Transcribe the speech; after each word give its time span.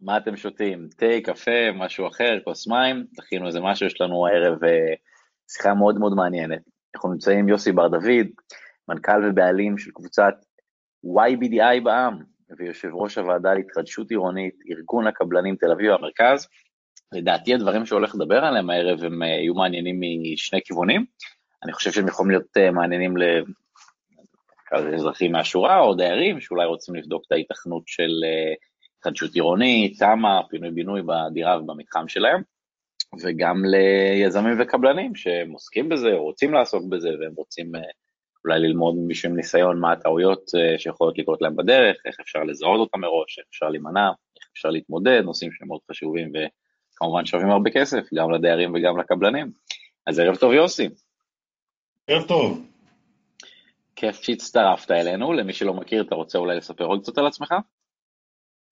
מה 0.00 0.16
אתם 0.16 0.36
שותים? 0.36 0.88
תה, 0.96 1.06
קפה, 1.24 1.72
משהו 1.74 2.06
אחר, 2.06 2.38
כוס 2.44 2.66
מים? 2.66 3.06
תכינו 3.16 3.46
איזה 3.46 3.60
משהו, 3.60 3.86
יש 3.86 4.00
לנו 4.00 4.26
הערב 4.26 4.64
אה, 4.64 4.94
שיחה 5.50 5.74
מאוד 5.74 5.98
מאוד 5.98 6.14
מעניינת. 6.14 6.62
אנחנו 6.94 7.12
נמצאים 7.12 7.48
יוסי 7.48 7.72
בר 7.72 7.88
דוד, 7.88 8.26
מנכ"ל 8.88 9.24
ובעלים 9.28 9.78
של 9.78 9.90
קבוצת 9.90 10.34
YBDI 11.06 11.80
בע"מ, 11.84 12.22
ויושב 12.58 12.88
ראש 12.94 13.18
הוועדה 13.18 13.54
להתחדשות 13.54 14.10
עירונית, 14.10 14.54
ארגון 14.70 15.06
הקבלנים 15.06 15.56
תל 15.56 15.72
אביב 15.72 15.92
המרכז. 15.92 16.48
לדעתי 17.12 17.54
הדברים 17.54 17.86
שהולך 17.86 18.14
לדבר 18.14 18.44
עליהם 18.44 18.70
הערב 18.70 19.04
הם 19.04 19.22
אה, 19.22 19.28
יהיו 19.28 19.54
מעניינים 19.54 20.00
משני 20.32 20.60
כיוונים. 20.64 21.04
אני 21.64 21.72
חושב 21.72 21.92
שהם 21.92 22.08
יכולים 22.08 22.30
להיות 22.30 22.56
אה, 22.56 22.70
מעניינים 22.70 23.14
לאזרחים 24.72 25.32
מהשורה 25.32 25.80
או 25.80 25.94
דיירים 25.94 26.40
שאולי 26.40 26.66
רוצים 26.66 26.94
לבדוק 26.94 27.22
את 27.26 27.32
ההיתכנות 27.32 27.82
של 27.86 28.10
התחדשות 29.06 29.34
עירונית, 29.34 29.98
תמ"א, 29.98 30.40
פינוי-בינוי 30.50 31.02
בדירה 31.02 31.58
ובמתחם 31.60 32.08
שלהם, 32.08 32.42
וגם 33.22 33.62
ליזמים 33.64 34.60
וקבלנים 34.60 35.14
שהם 35.14 35.50
עוסקים 35.52 35.88
בזה, 35.88 36.12
או 36.12 36.24
רוצים 36.24 36.54
לעסוק 36.54 36.84
בזה, 36.88 37.08
והם 37.20 37.32
רוצים 37.36 37.76
אה, 37.76 37.80
אולי 38.44 38.60
ללמוד 38.60 38.94
ממישהו 38.94 39.30
עם 39.30 39.36
ניסיון 39.36 39.80
מה 39.80 39.92
הטעויות 39.92 40.50
אה, 40.54 40.78
שיכולות 40.78 41.18
לקרות 41.18 41.42
להם 41.42 41.56
בדרך, 41.56 41.96
איך 42.06 42.20
אפשר 42.20 42.44
לזהות 42.44 42.80
אותם 42.80 43.00
מראש, 43.00 43.38
איך 43.38 43.46
אפשר 43.50 43.68
להימנע, 43.68 44.08
איך 44.08 44.48
אפשר 44.52 44.68
להתמודד, 44.68 45.20
נושאים 45.24 45.52
שהם 45.52 45.68
מאוד 45.68 45.80
חשובים 45.90 46.32
וכמובן 46.34 47.26
שווים 47.26 47.50
הרבה 47.50 47.70
כסף, 47.70 48.02
גם 48.14 48.30
לדיירים 48.30 48.74
וגם 48.74 48.98
לקבלנים. 48.98 49.50
אז 50.06 50.18
ערב 50.18 50.36
טוב 50.36 50.52
יוסי. 50.52 50.88
ערב 52.06 52.22
טוב. 52.28 52.66
כיף 53.96 54.22
שהצטרפת 54.22 54.90
אלינו, 54.90 55.32
למי 55.32 55.52
שלא 55.52 55.74
מכיר, 55.74 56.02
אתה 56.02 56.14
רוצה 56.14 56.38
אולי 56.38 56.56
לספר 56.56 56.84
עוד 56.84 57.02
קצת 57.02 57.18
על 57.18 57.26
עצמך? 57.26 57.54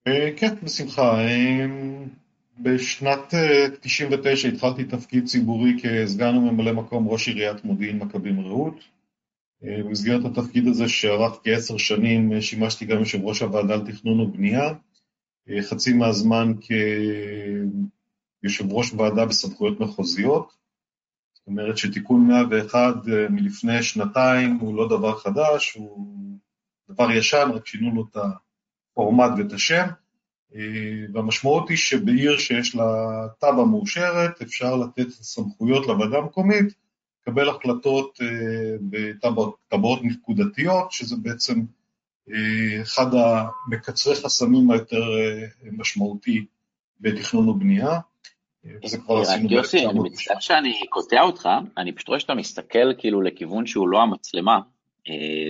אה, 0.07 0.31
כן, 0.37 0.55
בשמחה. 0.63 1.21
אה, 1.21 1.67
בשנת 2.59 3.35
99' 3.81 4.49
אה, 4.49 4.55
התחלתי 4.55 4.85
תפקיד 4.85 5.27
ציבורי 5.27 5.77
כסגן 5.83 6.37
וממלא 6.37 6.73
מקום 6.73 7.09
ראש 7.09 7.29
עיריית 7.29 7.65
מודיעין 7.65 7.99
מכבים 7.99 8.41
רעות. 8.41 8.75
במסגרת 9.63 10.25
התפקיד 10.25 10.67
הזה 10.67 10.89
שארך 10.89 11.33
כעשר 11.45 11.79
שנים 11.79 12.41
שימשתי 12.41 12.85
גם 12.85 12.99
יושב 12.99 13.25
ראש 13.25 13.43
הוועדה 13.43 13.77
לתכנון 13.77 14.21
ובנייה, 14.21 14.75
חצי 15.61 15.93
מהזמן 15.93 16.53
כיושב 16.61 16.73
ראש 18.73 18.93
ועדה 18.93 19.27
בסמכויות 19.27 19.81
מחוזיות. 19.81 20.53
זאת 21.35 21.47
אומרת 21.47 21.79
שתיקון 21.79 22.27
101 22.27 22.95
מלפני 23.31 23.83
שנתיים 23.83 24.57
הוא 24.57 24.77
לא 24.77 24.89
דבר 24.89 25.19
חדש, 25.19 25.75
הוא 25.75 26.09
דבר 26.89 27.11
ישן, 27.11 27.51
רק 27.55 27.67
שינו 27.67 27.95
לו 27.95 28.07
את. 28.11 28.17
הפורמט 28.95 29.31
ואת 29.39 29.53
השם, 29.53 29.87
והמשמעות 31.13 31.69
היא 31.69 31.77
שבעיר 31.77 32.39
שיש 32.39 32.75
לה 32.75 32.85
תב"ע 33.39 33.65
מאושרת 33.65 34.43
אפשר 34.43 34.77
לתת 34.77 35.09
סמכויות 35.11 35.87
לוועדה 35.87 36.19
המקומית, 36.19 36.75
לקבל 37.23 37.49
החלטות 37.49 38.19
אה, 38.23 38.77
בטבעות 38.81 40.01
נקודתיות, 40.03 40.93
שזה 40.93 41.17
בעצם 41.23 41.61
אה, 42.31 42.83
אחד 42.83 43.07
המקצרי 43.15 44.15
חסמים 44.15 44.71
היותר 44.71 45.03
משמעותי 45.73 46.45
בתכנון 47.01 47.49
ובנייה. 47.49 47.99
וזה 48.85 48.99
כבר 48.99 49.21
עשינו 49.21 49.53
יוסי, 49.53 49.87
אני 49.87 49.99
מצטער 50.01 50.41
שאני 50.41 50.73
קוטע 50.91 51.23
אותך, 51.23 51.49
אני 51.79 51.93
פשוט 51.93 52.09
רואה 52.09 52.21
שאתה 52.21 52.35
מסתכל 52.35 52.95
כאילו 52.99 53.23
לכיוון 53.23 53.67
שהוא 53.67 53.89
לא 53.89 54.03
המצלמה, 54.03 54.55
אה, 54.55 54.61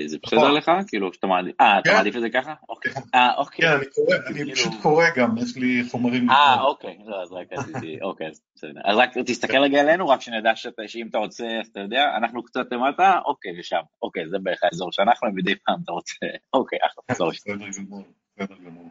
זה 0.07 0.19
בסדר 0.23 0.51
לך? 0.51 0.71
כאילו, 0.89 1.13
שאתה 1.13 1.27
מעדיף, 1.27 1.61
אה, 1.61 1.79
אתה 1.79 1.91
כן. 1.91 1.97
מעדיף 1.97 2.17
את 2.17 2.21
זה 2.21 2.31
ככה? 2.31 2.55
אוקיי. 2.69 2.93
אה, 3.15 3.35
אוקיי. 3.37 3.67
כן, 3.69 3.77
אני 3.77 3.87
קורא, 3.87 4.17
אני 4.27 4.35
כאילו- 4.35 4.53
פשוט 4.55 4.73
קורא 4.83 5.05
גם, 5.17 5.39
יש 5.39 5.57
לי 5.57 5.83
חומרים. 5.91 6.31
אה, 6.31 6.63
אוקיי, 6.63 6.99
לא, 7.07 7.23
אז 7.23 7.33
רק 7.33 7.47
רציתי, 7.53 7.99
אוקיי, 8.09 8.27
אז 8.29 8.41
בסדר. 8.57 8.81
אז 8.85 8.97
רק 8.97 9.19
תסתכל 9.27 9.59
רגע 9.59 9.81
אלינו, 9.81 10.09
רק 10.09 10.21
שנדע 10.21 10.53
שאם 10.87 11.07
אתה 11.11 11.19
רוצה, 11.19 11.47
אז 11.61 11.67
אתה 11.69 11.81
יודע, 11.81 12.05
אנחנו 12.17 12.43
קצת 12.43 12.67
למטה, 12.73 13.19
אוקיי, 13.27 13.61
ושם. 13.61 13.81
אוקיי, 14.03 14.29
זה 14.29 14.39
בערך 14.43 14.61
האזור 14.65 14.93
שאנחנו, 14.93 15.29
מדי 15.35 15.55
פעם 15.67 15.81
אתה 15.85 15.93
רוצה, 15.93 16.27
אוקיי, 16.55 16.79
אחלה, 16.83 17.05
בסדר 17.33 17.67
גמור, 17.79 18.03
בסדר 18.37 18.57
גמור. 18.67 18.89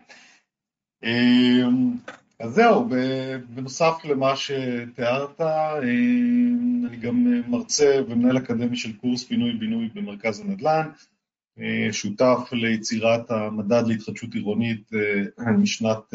אז 2.43 2.53
זהו, 2.53 2.89
בנוסף 3.49 3.93
למה 4.03 4.35
שתיארת, 4.35 5.41
אה, 5.41 5.77
אני 5.77 6.97
גם 7.01 7.43
מרצה 7.47 8.01
ומנהל 8.07 8.37
אקדמי 8.37 8.77
של 8.77 8.97
קורס 8.97 9.23
פינוי-בינוי 9.23 9.89
במרכז 9.93 10.39
הנדל"ן, 10.39 10.89
אה, 11.59 11.93
שותף 11.93 12.49
ליצירת 12.51 13.31
המדד 13.31 13.83
להתחדשות 13.87 14.33
עירונית 14.33 14.89
אה, 14.93 15.51
משנת 15.51 16.13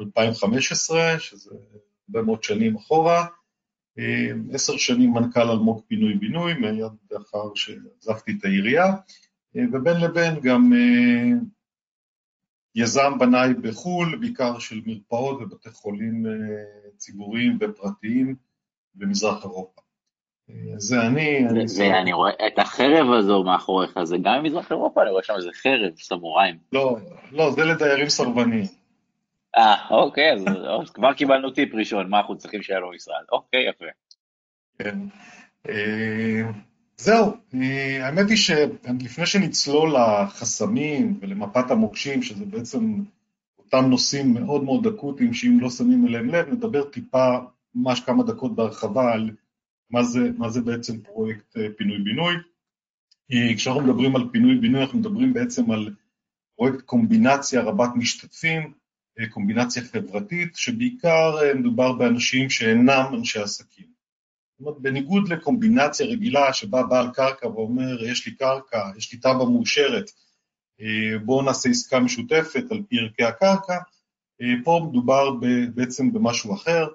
2015, 0.00 1.18
שזה 1.18 1.50
הרבה 2.08 2.22
מאוד 2.22 2.42
שנים 2.42 2.76
אחורה, 2.76 3.26
עשר 4.52 4.76
שנים 4.76 5.12
מנכ"ל 5.12 5.50
אלמוג 5.50 5.82
פינוי-בינוי, 5.88 6.54
מיד 6.54 6.92
לאחר 7.10 7.54
שעזבתי 7.54 8.32
את 8.38 8.44
העירייה, 8.44 8.94
ובין 9.54 10.00
לבין 10.00 10.40
גם 10.42 10.72
יזם 12.78 13.18
בנאי 13.18 13.54
בחו"ל, 13.54 14.16
בעיקר 14.20 14.58
של 14.58 14.80
מרפאות 14.86 15.42
ובתי 15.42 15.70
חולים 15.70 16.26
אה, 16.26 16.32
ציבוריים 16.96 17.58
ופרטיים 17.60 18.34
במזרח 18.94 19.44
אירופה. 19.44 19.80
אה, 20.50 20.54
זה 20.76 21.06
אני. 21.06 21.46
ואני 21.78 22.12
רואה 22.12 22.32
את 22.46 22.58
החרב 22.58 23.12
הזו 23.18 23.44
מאחוריך, 23.44 24.02
זה 24.02 24.16
גם 24.22 24.42
ממזרח 24.42 24.70
אירופה? 24.70 25.02
אני 25.02 25.10
רואה 25.10 25.22
שם 25.22 25.34
איזה 25.36 25.50
חרב, 25.52 25.92
סמוראים. 25.96 26.58
לא, 26.72 26.96
לא, 27.32 27.50
זה 27.50 27.64
לדיירים 27.64 28.08
סרבניים. 28.08 28.66
אה, 29.56 29.88
אוקיי, 29.90 30.32
אז, 30.32 30.44
אז 30.82 30.90
כבר 30.90 31.12
קיבלנו 31.12 31.50
טיפ 31.50 31.74
ראשון, 31.74 32.10
מה 32.10 32.18
אנחנו 32.18 32.38
צריכים 32.38 32.62
שיהיה 32.62 32.80
לו 32.80 32.90
משרד. 32.94 33.24
אוקיי, 33.32 33.68
יפה. 33.68 33.84
כן. 34.78 34.98
אה, 37.00 37.04
זהו, 37.04 37.36
האמת 38.02 38.28
היא 38.28 38.36
שלפני 38.36 39.26
שנצלול 39.26 39.94
לחסמים 39.96 41.18
ולמפת 41.20 41.70
המוקשים, 41.70 42.22
שזה 42.22 42.44
בעצם 42.44 43.02
אותם 43.58 43.86
נושאים 43.90 44.34
מאוד 44.34 44.64
מאוד 44.64 44.86
אקוטיים 44.86 45.34
שאם 45.34 45.60
לא 45.60 45.70
שמים 45.70 46.06
אליהם 46.06 46.28
לב, 46.28 46.48
נדבר 46.48 46.84
טיפה, 46.84 47.38
ממש 47.74 48.00
כמה 48.00 48.22
דקות 48.22 48.54
בהרחבה 48.56 49.12
על 49.12 49.30
מה 49.90 50.02
זה, 50.02 50.30
מה 50.38 50.48
זה 50.48 50.60
בעצם 50.60 51.00
פרויקט 51.00 51.56
אה, 51.56 51.66
פינוי-בינוי. 51.76 52.34
כשאנחנו 53.56 53.82
מדברים 53.82 54.16
על 54.16 54.28
פינוי-בינוי 54.32 54.80
אנחנו 54.80 54.98
מדברים 54.98 55.32
בעצם 55.32 55.70
על 55.70 55.94
פרויקט 56.56 56.80
קומבינציה 56.80 57.62
רבת 57.62 57.90
משתתפים, 57.96 58.72
אה, 59.20 59.28
קומבינציה 59.28 59.82
חברתית, 59.82 60.56
שבעיקר 60.56 61.38
אה, 61.42 61.54
מדובר 61.54 61.92
באנשים 61.92 62.50
שאינם 62.50 63.04
אנשי 63.14 63.40
עסקים. 63.40 63.97
אומרת, 64.60 64.80
בניגוד 64.80 65.28
לקומבינציה 65.28 66.06
רגילה 66.06 66.52
שבה 66.52 66.82
בעל 66.82 67.10
קרקע 67.14 67.46
ואומר, 67.46 68.04
יש 68.04 68.26
לי 68.26 68.34
קרקע, 68.34 68.90
יש 68.96 69.12
לי 69.12 69.18
תב"ע 69.18 69.44
מאושרת, 69.44 70.10
אה, 70.80 71.18
בואו 71.24 71.42
נעשה 71.42 71.68
עסקה 71.68 72.00
משותפת 72.00 72.64
על 72.70 72.82
פי 72.88 72.96
ערכי 72.98 73.24
הקרקע, 73.24 73.78
אה, 74.42 74.46
פה 74.64 74.86
מדובר 74.90 75.30
בעצם 75.74 76.12
במשהו 76.12 76.54
אחר, 76.54 76.86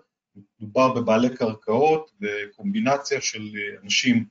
מדובר 0.59 0.93
בבעלי 0.93 1.35
קרקעות, 1.37 2.11
בקומבינציה 2.19 3.21
של 3.21 3.41
אה, 3.55 3.81
אנשים 3.83 4.25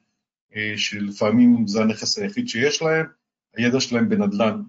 שלפעמים 0.77 1.67
זה 1.67 1.83
הנכס 1.83 2.19
היחיד 2.19 2.49
שיש 2.49 2.83
להם, 2.83 3.07
הידע 3.57 3.81
שלהם 3.81 4.09
בנדל"ן 4.09 4.63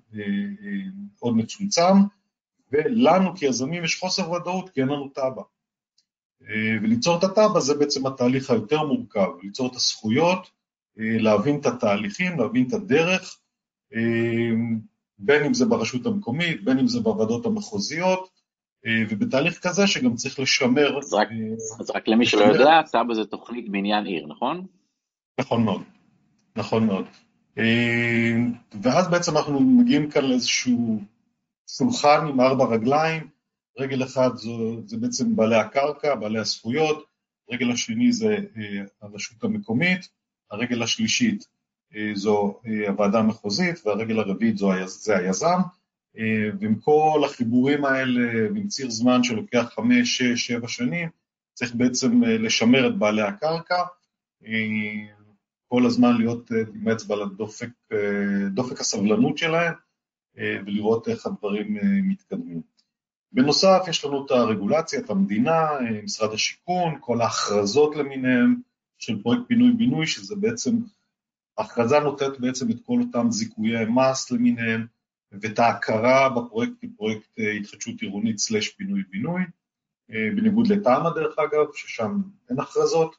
מאוד 1.18 1.38
מצומצם, 1.38 1.94
ולנו 2.72 3.36
כיזמים 3.36 3.84
יש 3.84 4.00
חוסר 4.00 4.32
ודאות 4.32 4.70
כי 4.70 4.82
אין 4.82 4.88
לנו 4.88 5.10
תב"ע. 5.10 5.42
אה, 6.50 6.78
וליצור 6.84 7.18
את 7.18 7.24
התב"ע 7.24 7.60
זה 7.60 7.74
בעצם 7.74 8.08
התהליך 8.08 8.50
היותר 8.50 8.84
מורכב, 8.84 9.28
ליצור 9.44 9.68
את 9.68 9.76
הזכויות, 9.76 10.50
אה, 11.00 11.18
להבין 11.20 11.60
את 11.60 11.66
התהליכים, 11.66 12.40
להבין 12.40 12.68
את 12.68 12.74
הדרך, 12.74 13.38
אה, 13.96 14.52
בין 15.18 15.44
אם 15.46 15.54
זה 15.54 15.66
ברשות 15.66 16.06
המקומית, 16.06 16.64
בין 16.64 16.80
אם 16.80 16.88
זה 16.88 17.00
בוועדות 17.00 17.46
המחוזיות, 17.46 18.44
ובתהליך 19.10 19.60
כזה 19.60 19.88
שגם 19.88 20.16
צריך 20.16 20.40
לשמר... 20.40 20.98
אז 20.98 21.14
רק, 21.14 21.28
אז 21.80 21.90
רק 21.90 22.08
למי 22.08 22.26
שלא 22.26 22.44
יודע, 22.44 22.82
תב"ע 22.92 23.14
זה 23.14 23.26
תוכנית 23.26 23.70
בניין 23.70 24.06
עיר, 24.06 24.28
נכון? 24.28 24.66
נכון 25.40 25.64
מאוד, 25.64 25.82
נכון 26.56 26.86
מאוד. 26.88 27.06
ואז 28.82 29.08
בעצם 29.08 29.38
אנחנו 29.38 29.60
מגיעים 29.60 30.10
כאן 30.10 30.26
לאיזשהו 30.26 31.00
שולחן 31.78 32.28
עם 32.28 32.42
ארבע 32.42 32.66
רגליים, 32.66 33.28
רגל 33.78 34.04
אחד 34.04 34.30
זו, 34.36 34.82
זה 34.86 34.98
בעצם 34.98 35.36
בעלי 35.36 35.56
הקרקע, 35.56 36.16
בעלי 36.16 36.40
הזכויות, 36.40 37.06
רגל 37.52 37.72
השני 37.72 38.14
זה 38.14 38.38
אה, 38.58 38.84
הרשות 39.02 39.44
המקומית, 39.44 40.10
הרגל 40.52 40.84
השלישית 40.84 41.48
אה, 41.96 42.12
זו 42.16 42.60
אה, 42.66 42.90
הוועדה 42.90 43.20
המחוזית 43.20 43.86
והרגל 43.86 44.20
הרביעית 44.20 44.58
זו, 44.58 44.72
זה 44.88 45.18
היזם, 45.18 45.60
ועם 46.60 46.76
כל 46.76 47.22
החיבורים 47.26 47.86
האלה 47.86 48.54
ועם 48.54 48.68
ציר 48.68 48.90
זמן 48.90 49.24
שלוקח 49.24 49.72
חמש, 49.76 50.18
שש, 50.18 50.48
שבע 50.48 50.68
שנים, 50.68 51.10
צריך 51.54 51.76
בעצם 51.76 52.24
לשמר 52.24 52.88
את 52.88 52.98
בעלי 52.98 53.22
הקרקע, 53.22 53.84
כל 55.68 55.86
הזמן 55.86 56.18
להיות 56.18 56.52
עם 56.76 56.90
אצבע 56.90 57.16
לדופק 57.16 57.70
דופק 58.54 58.80
הסבלנות 58.80 59.38
שלהם 59.38 59.74
ולראות 60.36 61.08
איך 61.08 61.26
הדברים 61.26 61.78
מתקדמים. 62.04 62.62
בנוסף, 63.34 63.86
יש 63.88 64.06
לנו 64.06 64.26
את 64.26 64.32
הרגולציה, 64.32 65.00
את 65.00 65.10
המדינה, 65.10 65.68
משרד 66.04 66.34
השיכון, 66.34 66.98
כל 67.00 67.22
ההכרזות 67.22 67.96
למיניהם 67.96 68.62
של 68.98 69.22
פרויקט 69.24 69.44
פינוי-בינוי, 69.48 70.08
שזה 70.08 70.36
בעצם, 70.36 70.72
ההכרזה 71.58 72.00
נותנת 72.00 72.40
בעצם 72.40 72.72
את 72.72 72.78
כל 72.86 73.00
אותם 73.00 73.32
זיכויי 73.32 73.86
מס 73.86 74.32
למיניהם, 74.32 74.86
ואת 75.32 75.60
ההכרה 75.60 76.30
בפרויקט 76.30 76.74
כפרויקט 76.82 77.30
התחדשות 77.60 78.02
עירונית 78.02 78.38
סלש 78.38 78.70
פינוי-בינוי, 78.70 79.42
בניגוד 80.10 80.68
לתמ"א 80.68 81.10
דרך 81.16 81.40
אגב, 81.40 81.66
ששם 81.74 82.22
אין 82.50 82.60
הכרזות. 82.60 83.16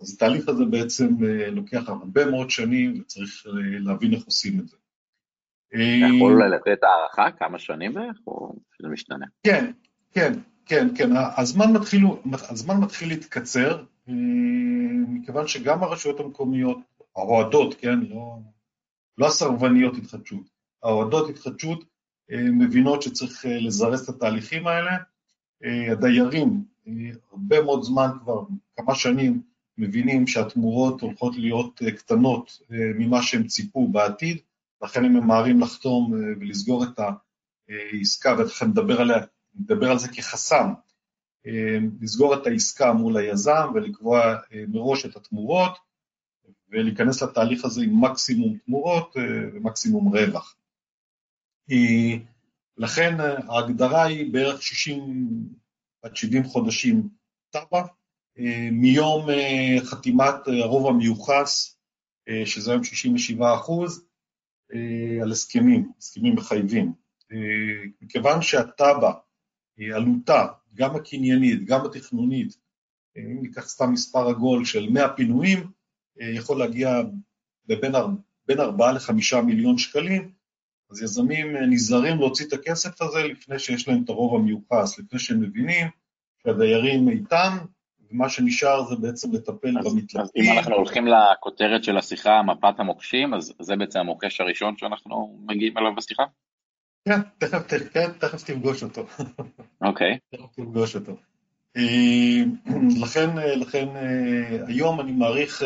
אז 0.00 0.14
התהליך 0.14 0.48
הזה 0.48 0.64
בעצם 0.64 1.08
לוקח 1.52 1.88
הרבה 1.88 2.30
מאוד 2.30 2.50
שנים 2.50 3.00
וצריך 3.00 3.46
להבין 3.80 4.14
איך 4.14 4.24
עושים 4.24 4.60
את 4.60 4.68
זה. 4.68 4.76
אתה 5.74 6.14
יכול 6.16 6.32
אולי 6.32 6.48
לתת 6.50 6.82
הערכה 6.82 7.36
כמה 7.38 7.58
שנים 7.58 7.94
בערך, 7.94 8.16
או 8.26 8.54
שזה 8.72 8.88
משתנה? 8.88 9.26
כן, 9.42 9.70
כן, 10.12 10.32
כן, 10.66 10.88
כן, 10.94 11.10
הזמן 11.36 11.72
מתחיל, 11.72 12.04
הזמן 12.32 12.76
מתחיל 12.76 13.08
להתקצר, 13.08 13.84
מכיוון 15.08 15.46
שגם 15.48 15.82
הרשויות 15.82 16.20
המקומיות, 16.20 16.78
האוהדות, 17.16 17.74
כן, 17.74 18.00
לא, 18.00 18.38
לא 19.18 19.26
הסרבניות 19.26 19.96
התחדשות, 19.96 20.44
האוהדות 20.82 21.30
התחדשות 21.30 21.84
מבינות 22.30 23.02
שצריך 23.02 23.44
לזרז 23.48 24.00
את 24.00 24.08
התהליכים 24.08 24.66
האלה, 24.66 24.96
הדיירים 25.92 26.64
הרבה 27.32 27.62
מאוד 27.62 27.82
זמן 27.82 28.08
כבר, 28.20 28.42
כמה 28.76 28.94
שנים, 28.94 29.42
מבינים 29.78 30.26
שהתמורות 30.26 31.00
הולכות 31.00 31.36
להיות 31.36 31.80
קטנות 31.96 32.60
ממה 32.70 33.22
שהם 33.22 33.46
ציפו 33.46 33.88
בעתיד, 33.88 34.38
לכן 34.82 35.04
הם 35.04 35.12
ממהרים 35.12 35.60
לחתום 35.60 36.12
ולסגור 36.40 36.84
את 36.84 37.00
העסקה, 37.68 38.36
ותכף 38.38 38.62
נדבר, 38.62 38.98
נדבר 39.54 39.90
על 39.90 39.98
זה 39.98 40.08
כחסם, 40.08 40.72
לסגור 42.00 42.34
את 42.34 42.46
העסקה 42.46 42.92
מול 42.92 43.16
היזם 43.16 43.70
ולקבוע 43.74 44.36
מראש 44.68 45.06
את 45.06 45.16
התמורות, 45.16 45.78
ולהיכנס 46.68 47.22
לתהליך 47.22 47.64
הזה 47.64 47.82
עם 47.82 48.04
מקסימום 48.04 48.58
תמורות 48.58 49.16
ומקסימום 49.52 50.16
רווח. 50.16 50.56
לכן 52.76 53.16
ההגדרה 53.48 54.04
היא 54.04 54.32
בערך 54.32 54.62
60 54.62 55.28
עד 56.02 56.16
70 56.16 56.44
חודשים 56.44 57.08
תב"ע, 57.50 57.82
מיום 58.72 59.26
חתימת 59.84 60.34
הרוב 60.62 60.86
המיוחס, 60.86 61.76
שזה 62.44 62.70
היום 62.70 62.84
67 62.84 63.54
אחוז, 63.54 64.04
על 65.22 65.32
הסכמים, 65.32 65.92
הסכמים 65.98 66.34
מחייבים. 66.34 66.92
מכיוון 68.02 68.42
שהתב"ע, 68.42 69.12
עלותה, 69.94 70.46
גם 70.74 70.96
הקניינית, 70.96 71.64
גם 71.64 71.86
התכנונית, 71.86 72.56
אם 73.16 73.38
ניקח 73.42 73.68
סתם 73.68 73.92
מספר 73.92 74.28
עגול 74.28 74.64
של 74.64 74.88
100 74.90 75.08
פינויים, 75.16 75.70
יכול 76.16 76.58
להגיע 76.58 77.02
בין 78.46 78.60
4 78.60 78.92
ל-5 78.92 79.36
מיליון 79.46 79.78
שקלים, 79.78 80.32
אז 80.90 81.02
יזמים 81.02 81.56
נזהרים 81.56 82.18
להוציא 82.18 82.46
את 82.46 82.52
הכסף 82.52 83.02
הזה 83.02 83.22
לפני 83.22 83.58
שיש 83.58 83.88
להם 83.88 84.02
את 84.04 84.08
הרוב 84.08 84.40
המיוחס, 84.40 84.98
לפני 84.98 85.18
שהם 85.18 85.40
מבינים 85.40 85.86
שהדיירים 86.42 87.08
איתם, 87.08 87.58
ומה 88.12 88.28
שנשאר 88.28 88.84
זה 88.84 88.96
בעצם 88.96 89.32
לטפל 89.32 89.78
אז, 89.78 89.84
במתלבטים. 89.84 90.20
אז 90.20 90.30
אם 90.36 90.58
אנחנו 90.58 90.74
הולכים 90.74 91.06
לכותרת 91.06 91.84
של 91.84 91.96
השיחה, 91.98 92.42
מפת 92.42 92.80
המוקשים, 92.80 93.34
אז 93.34 93.52
זה 93.60 93.76
בעצם 93.76 93.98
המוקש 93.98 94.40
הראשון 94.40 94.76
שאנחנו 94.76 95.38
מגיעים 95.46 95.78
אליו 95.78 95.94
בשיחה? 95.94 96.22
כן, 97.08 97.20
תכף, 97.38 97.66
תכף, 97.66 97.92
כן, 97.92 98.12
תכף 98.18 98.42
תפגוש 98.42 98.82
אותו. 98.82 99.06
אוקיי. 99.80 100.14
Okay. 100.14 100.36
תכף 100.36 100.52
תפגוש 100.56 100.96
אותו. 100.96 101.16
לכן, 103.02 103.30
לכן 103.56 103.88
היום 104.66 105.00
אני 105.00 105.12
מעריך 105.12 105.62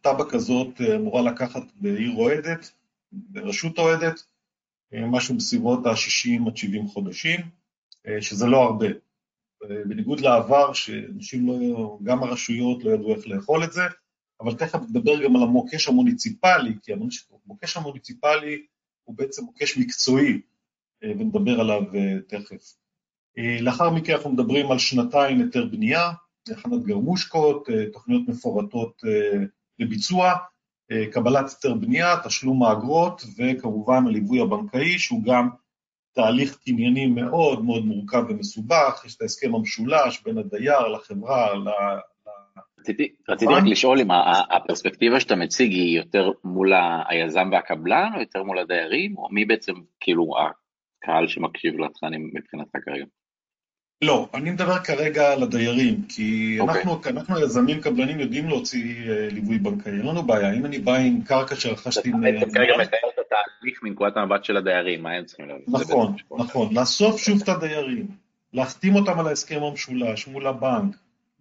תב"ע 0.00 0.24
כזאת 0.30 0.80
אמורה 0.94 1.22
לקחת 1.22 1.62
בעיר 1.74 2.12
אוהדת, 2.16 2.70
ברשות 3.12 3.78
אוהדת, 3.78 4.14
משהו 4.92 5.36
בסביבות 5.36 5.86
ה-60 5.86 6.48
עד 6.48 6.56
70 6.56 6.86
חודשים, 6.86 7.40
שזה 8.20 8.46
לא 8.46 8.62
הרבה. 8.62 8.86
בניגוד 9.62 10.20
לעבר, 10.20 10.72
שאנשים 10.72 11.46
לא, 11.48 11.98
גם 12.02 12.22
הרשויות 12.22 12.84
לא 12.84 12.90
ידעו 12.90 13.14
איך 13.14 13.26
לאכול 13.26 13.64
את 13.64 13.72
זה, 13.72 13.82
אבל 14.40 14.54
תכף 14.54 14.78
נדבר 14.90 15.24
גם 15.24 15.36
על 15.36 15.42
המוקש 15.42 15.88
המוניציפלי, 15.88 16.74
כי 16.82 16.92
המוקש 16.92 17.76
המוניציפלי 17.76 18.66
הוא 19.04 19.16
בעצם 19.16 19.44
מוקש 19.44 19.78
מקצועי, 19.78 20.40
ונדבר 21.04 21.60
עליו 21.60 21.82
תכף. 22.28 22.74
לאחר 23.60 23.90
מכן 23.90 24.12
אנחנו 24.12 24.30
מדברים 24.30 24.70
על 24.70 24.78
שנתיים 24.78 25.40
היתר 25.40 25.66
בנייה, 25.66 26.10
הכנת 26.50 26.82
גרמושקות, 26.82 27.68
תוכניות 27.92 28.28
מפורטות 28.28 29.02
לביצוע, 29.78 30.32
קבלת 31.12 31.48
היתר 31.48 31.74
בנייה, 31.74 32.16
תשלום 32.24 32.62
האגרות 32.62 33.22
וכמובן 33.36 34.06
הליווי 34.06 34.40
הבנקאי 34.40 34.98
שהוא 34.98 35.24
גם 35.24 35.48
תהליך 36.18 36.58
קנייני 36.64 37.06
מאוד 37.06 37.64
מאוד 37.64 37.86
מורכב 37.86 38.24
ומסובך, 38.28 39.02
יש 39.06 39.16
את 39.16 39.22
ההסכם 39.22 39.54
המשולש 39.54 40.22
בין 40.22 40.38
הדייר 40.38 40.88
לחברה, 40.88 41.54
ל... 41.54 41.68
רציתי, 42.80 43.08
רציתי 43.28 43.54
רק 43.54 43.62
לשאול 43.66 44.00
אם 44.00 44.08
הפרספקטיבה 44.50 45.20
שאתה 45.20 45.36
מציג 45.36 45.72
היא 45.72 45.96
יותר 45.96 46.30
מול 46.44 46.72
היזם 47.08 47.48
והקבלן 47.52 48.10
או 48.14 48.20
יותר 48.20 48.42
מול 48.42 48.58
הדיירים, 48.58 49.16
או 49.16 49.28
מי 49.30 49.44
בעצם 49.44 49.72
כאילו 50.00 50.24
הקהל 50.38 51.28
שמקשיב 51.28 51.78
לתכנים 51.78 52.30
מבחינתך 52.34 52.76
כרגע? 52.84 53.04
לא, 54.02 54.28
אני 54.34 54.50
מדבר 54.50 54.78
כרגע 54.78 55.32
על 55.32 55.42
הדיירים, 55.42 56.02
כי 56.08 56.58
okay. 56.60 56.64
אנחנו, 56.64 57.00
אנחנו 57.06 57.40
יזמים 57.40 57.80
קבלנים 57.80 58.20
יודעים 58.20 58.48
להוציא 58.48 58.94
uh, 59.04 59.34
ליווי 59.34 59.58
בנקאי, 59.58 59.92
אין 59.92 60.06
לנו 60.06 60.22
בעיה, 60.22 60.52
אם 60.52 60.66
אני 60.66 60.78
בא 60.78 60.94
עם 60.94 61.22
קרקע 61.22 61.56
שרכשתי... 61.56 62.10
אתה 62.10 62.50
כרגע 62.54 62.72
מתאר 62.80 63.07
התהליך 63.40 63.82
מנקודת 63.82 64.16
המבט 64.16 64.44
של 64.44 64.56
הדיירים, 64.56 65.02
מה 65.02 65.10
הם 65.10 65.24
צריכים 65.24 65.48
להבין? 65.48 65.64
נכון, 65.68 66.16
נכון, 66.38 66.74
לאסוף 66.74 67.20
שוב 67.20 67.42
את 67.42 67.48
הדיירים, 67.48 68.06
להחתים 68.52 68.94
אותם 68.94 69.20
על 69.20 69.26
ההסכם 69.26 69.62
המשולש 69.62 70.26
מול 70.26 70.46
הבנק, 70.46 70.96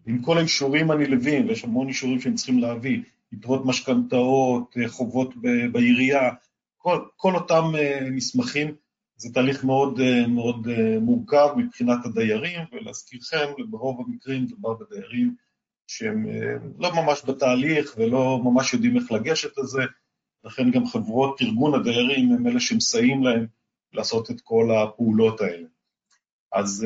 עם 0.07 0.21
כל 0.21 0.37
האישורים 0.37 0.91
הנלווים, 0.91 1.47
ויש 1.47 1.63
המון 1.63 1.87
אישורים 1.87 2.19
שהם 2.19 2.35
צריכים 2.35 2.59
להביא, 2.59 3.01
יתרות 3.31 3.65
משכנתאות, 3.65 4.75
חובות 4.87 5.33
בעירייה, 5.71 6.29
כל, 6.77 6.99
כל 7.15 7.35
אותם 7.35 7.63
uh, 7.73 8.09
מסמכים, 8.11 8.75
זה 9.15 9.33
תהליך 9.33 9.63
מאוד, 9.63 9.99
מאוד 10.27 10.67
מורכב 11.01 11.47
מבחינת 11.57 12.05
הדיירים, 12.05 12.59
ולהזכירכם, 12.71 13.45
ברוב 13.69 14.01
המקרים 14.07 14.43
מדובר 14.43 14.73
בדיירים 14.73 15.35
שהם 15.87 16.25
לא 16.79 16.91
ממש 16.95 17.21
בתהליך 17.27 17.95
ולא 17.97 18.39
ממש 18.43 18.73
יודעים 18.73 18.97
איך 18.97 19.11
לגשת 19.11 19.57
לזה, 19.57 19.81
לכן 20.43 20.71
גם 20.71 20.85
חברות 20.85 21.41
ארגון 21.41 21.73
הדיירים 21.73 22.31
הם 22.31 22.47
אלה 22.47 22.59
שמסייעים 22.59 23.23
להם 23.23 23.45
לעשות 23.93 24.31
את 24.31 24.41
כל 24.41 24.71
הפעולות 24.71 25.41
האלה. 25.41 25.67
אז 26.53 26.85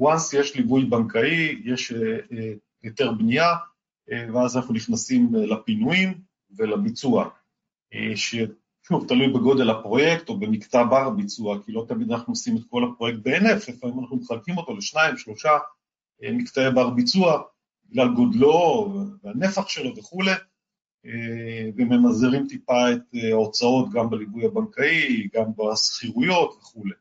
once 0.00 0.36
יש 0.38 0.56
ליווי 0.56 0.84
בנקאי, 0.84 1.60
יש 1.64 1.92
היתר 2.82 3.12
בנייה, 3.12 3.48
ואז 4.34 4.56
אנחנו 4.56 4.74
נכנסים 4.74 5.34
לפינויים 5.34 6.20
ולביצוע, 6.56 7.28
שוב, 8.82 9.08
תלוי 9.08 9.28
בגודל 9.28 9.70
הפרויקט 9.70 10.28
או 10.28 10.38
במקטע 10.38 10.84
בר 10.84 11.06
הביצוע, 11.06 11.62
כי 11.62 11.72
לא 11.72 11.84
תמיד 11.88 12.10
אנחנו 12.10 12.32
עושים 12.32 12.56
את 12.56 12.62
כל 12.70 12.84
הפרויקט 12.84 13.18
בהינף, 13.22 13.68
לפעמים 13.68 13.98
אנחנו 14.00 14.16
מחלקים 14.16 14.58
אותו 14.58 14.76
לשניים, 14.76 15.16
שלושה 15.16 15.50
מקטעי 16.22 16.70
בר 16.70 16.90
ביצוע, 16.90 17.42
בגלל 17.84 18.14
גודלו 18.14 18.92
והנפח 19.22 19.68
שלו 19.68 19.96
וכולי, 19.96 20.30
וממזערים 21.76 22.46
טיפה 22.48 22.92
את 22.92 23.00
ההוצאות 23.32 23.90
גם 23.92 24.10
בליווי 24.10 24.44
הבנקאי, 24.46 25.28
גם 25.34 25.44
בסחירויות 25.56 26.58
וכולי. 26.58 26.94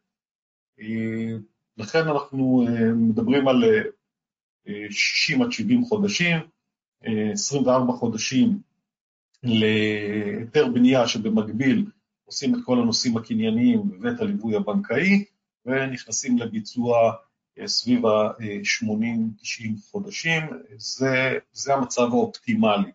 לכן 1.77 2.07
אנחנו 2.07 2.65
מדברים 2.95 3.47
על 3.47 3.63
60 4.89 5.41
עד 5.41 5.51
70 5.51 5.85
חודשים, 5.85 6.37
24 7.31 7.93
חודשים 7.93 8.59
להיתר 9.43 10.67
בנייה 10.67 11.07
שבמקביל 11.07 11.85
עושים 12.25 12.55
את 12.55 12.59
כל 12.65 12.79
הנושאים 12.79 13.17
הקנייניים 13.17 13.81
ואת 14.01 14.19
הליווי 14.19 14.55
הבנקאי, 14.55 15.25
ונכנסים 15.65 16.37
לביצוע 16.37 17.11
סביב 17.65 18.05
ה-80-90 18.05 19.91
חודשים, 19.91 20.43
זה, 20.77 21.37
זה 21.53 21.73
המצב 21.73 22.07
האופטימלי. 22.11 22.91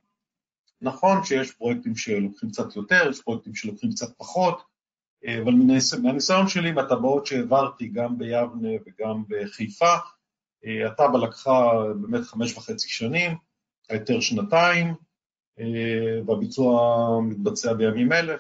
נכון 0.83 1.25
שיש 1.25 1.53
פרויקטים 1.53 1.97
שלוקחים 1.97 2.51
קצת 2.51 2.77
יותר, 2.77 3.09
יש 3.11 3.23
פרויקטים 3.23 3.55
שלוקחים 3.55 3.91
קצת 3.91 4.19
פחות, 4.19 4.63
אבל 5.43 5.53
מהניסיון 6.03 6.49
שלי, 6.49 6.73
מהטבעות 6.73 7.27
שהעברתי 7.27 7.89
גם 7.89 8.19
ביבנה 8.19 8.69
וגם 8.87 9.23
בחיפה, 9.29 9.95
הטבע 10.87 11.19
לקחה 11.19 11.71
באמת 12.01 12.25
חמש 12.25 12.57
וחצי 12.57 12.89
שנים, 12.89 13.37
היתר 13.89 14.21
שנתיים, 14.21 14.95
והביצוע 16.27 16.81
מתבצע 17.23 17.73
בימים 17.73 18.13
אלה, 18.13 18.35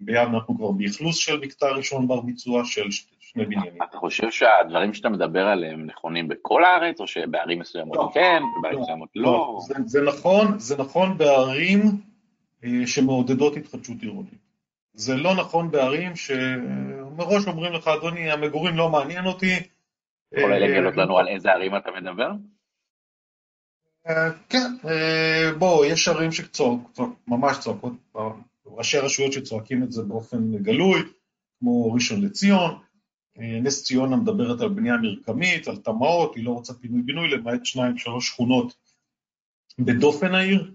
ביבנה 0.00 0.36
אנחנו 0.36 0.56
כבר 0.56 0.70
באכלוס 0.70 1.16
של 1.16 1.40
מקטע 1.40 1.66
ראשון 1.66 2.08
בר 2.08 2.20
ביצוע 2.20 2.64
של 2.64 2.90
שני 3.32 3.44
בניינים. 3.44 3.82
אתה 3.82 3.98
חושב 3.98 4.30
שהדברים 4.30 4.94
שאתה 4.94 5.08
מדבר 5.08 5.46
עליהם 5.46 5.86
נכונים 5.86 6.28
בכל 6.28 6.64
הארץ, 6.64 7.00
או 7.00 7.06
שבערים 7.06 7.58
מסוימות 7.58 7.96
לא, 7.96 8.10
כן, 8.14 8.42
ובערים 8.58 8.78
לא, 8.78 8.82
מסוימות 8.82 9.08
לא? 9.14 9.22
לא. 9.22 9.58
זה, 9.66 9.74
זה 9.86 10.02
נכון, 10.02 10.58
זה 10.58 10.76
נכון 10.76 11.18
בערים 11.18 11.80
אה, 12.64 12.86
שמעודדות 12.86 13.56
התחדשות 13.56 13.96
עירונית. 14.02 14.42
זה 14.94 15.16
לא 15.16 15.34
נכון 15.34 15.70
בערים 15.70 16.16
שמראש 16.16 17.46
אומרים 17.46 17.72
לך, 17.72 17.88
אדוני, 17.88 18.30
המגורים 18.30 18.76
לא 18.76 18.88
מעניין 18.88 19.26
אותי. 19.26 19.62
יכול 20.32 20.54
לגלות 20.54 20.96
לנו 20.96 21.18
על 21.18 21.28
איזה 21.28 21.52
ערים 21.52 21.76
אתה 21.76 21.90
מדבר? 22.00 22.30
כן, 24.48 24.72
בוא, 25.58 25.86
יש 25.86 26.08
ערים 26.08 26.32
שצועקות, 26.32 27.08
ממש 27.28 27.58
צועקות, 27.58 27.92
ראשי 28.66 28.98
רשויות 28.98 29.32
שצועקים 29.32 29.82
את 29.82 29.92
זה 29.92 30.02
באופן 30.02 30.56
גלוי, 30.56 31.02
כמו 31.58 31.92
ראשון 31.92 32.20
לציון, 32.20 32.78
נס 33.36 33.84
ציונה 33.84 34.16
מדברת 34.16 34.60
על 34.60 34.68
בנייה 34.68 34.96
מרקמית, 34.96 35.68
על 35.68 35.76
תמ"אות, 35.76 36.34
היא 36.36 36.44
לא 36.44 36.50
רוצה 36.50 36.74
פינוי-בינוי, 36.74 37.28
למעט 37.30 37.64
שניים, 37.64 37.98
שלוש 37.98 38.28
שכונות 38.28 38.74
בדופן 39.78 40.34
העיר. 40.34 40.74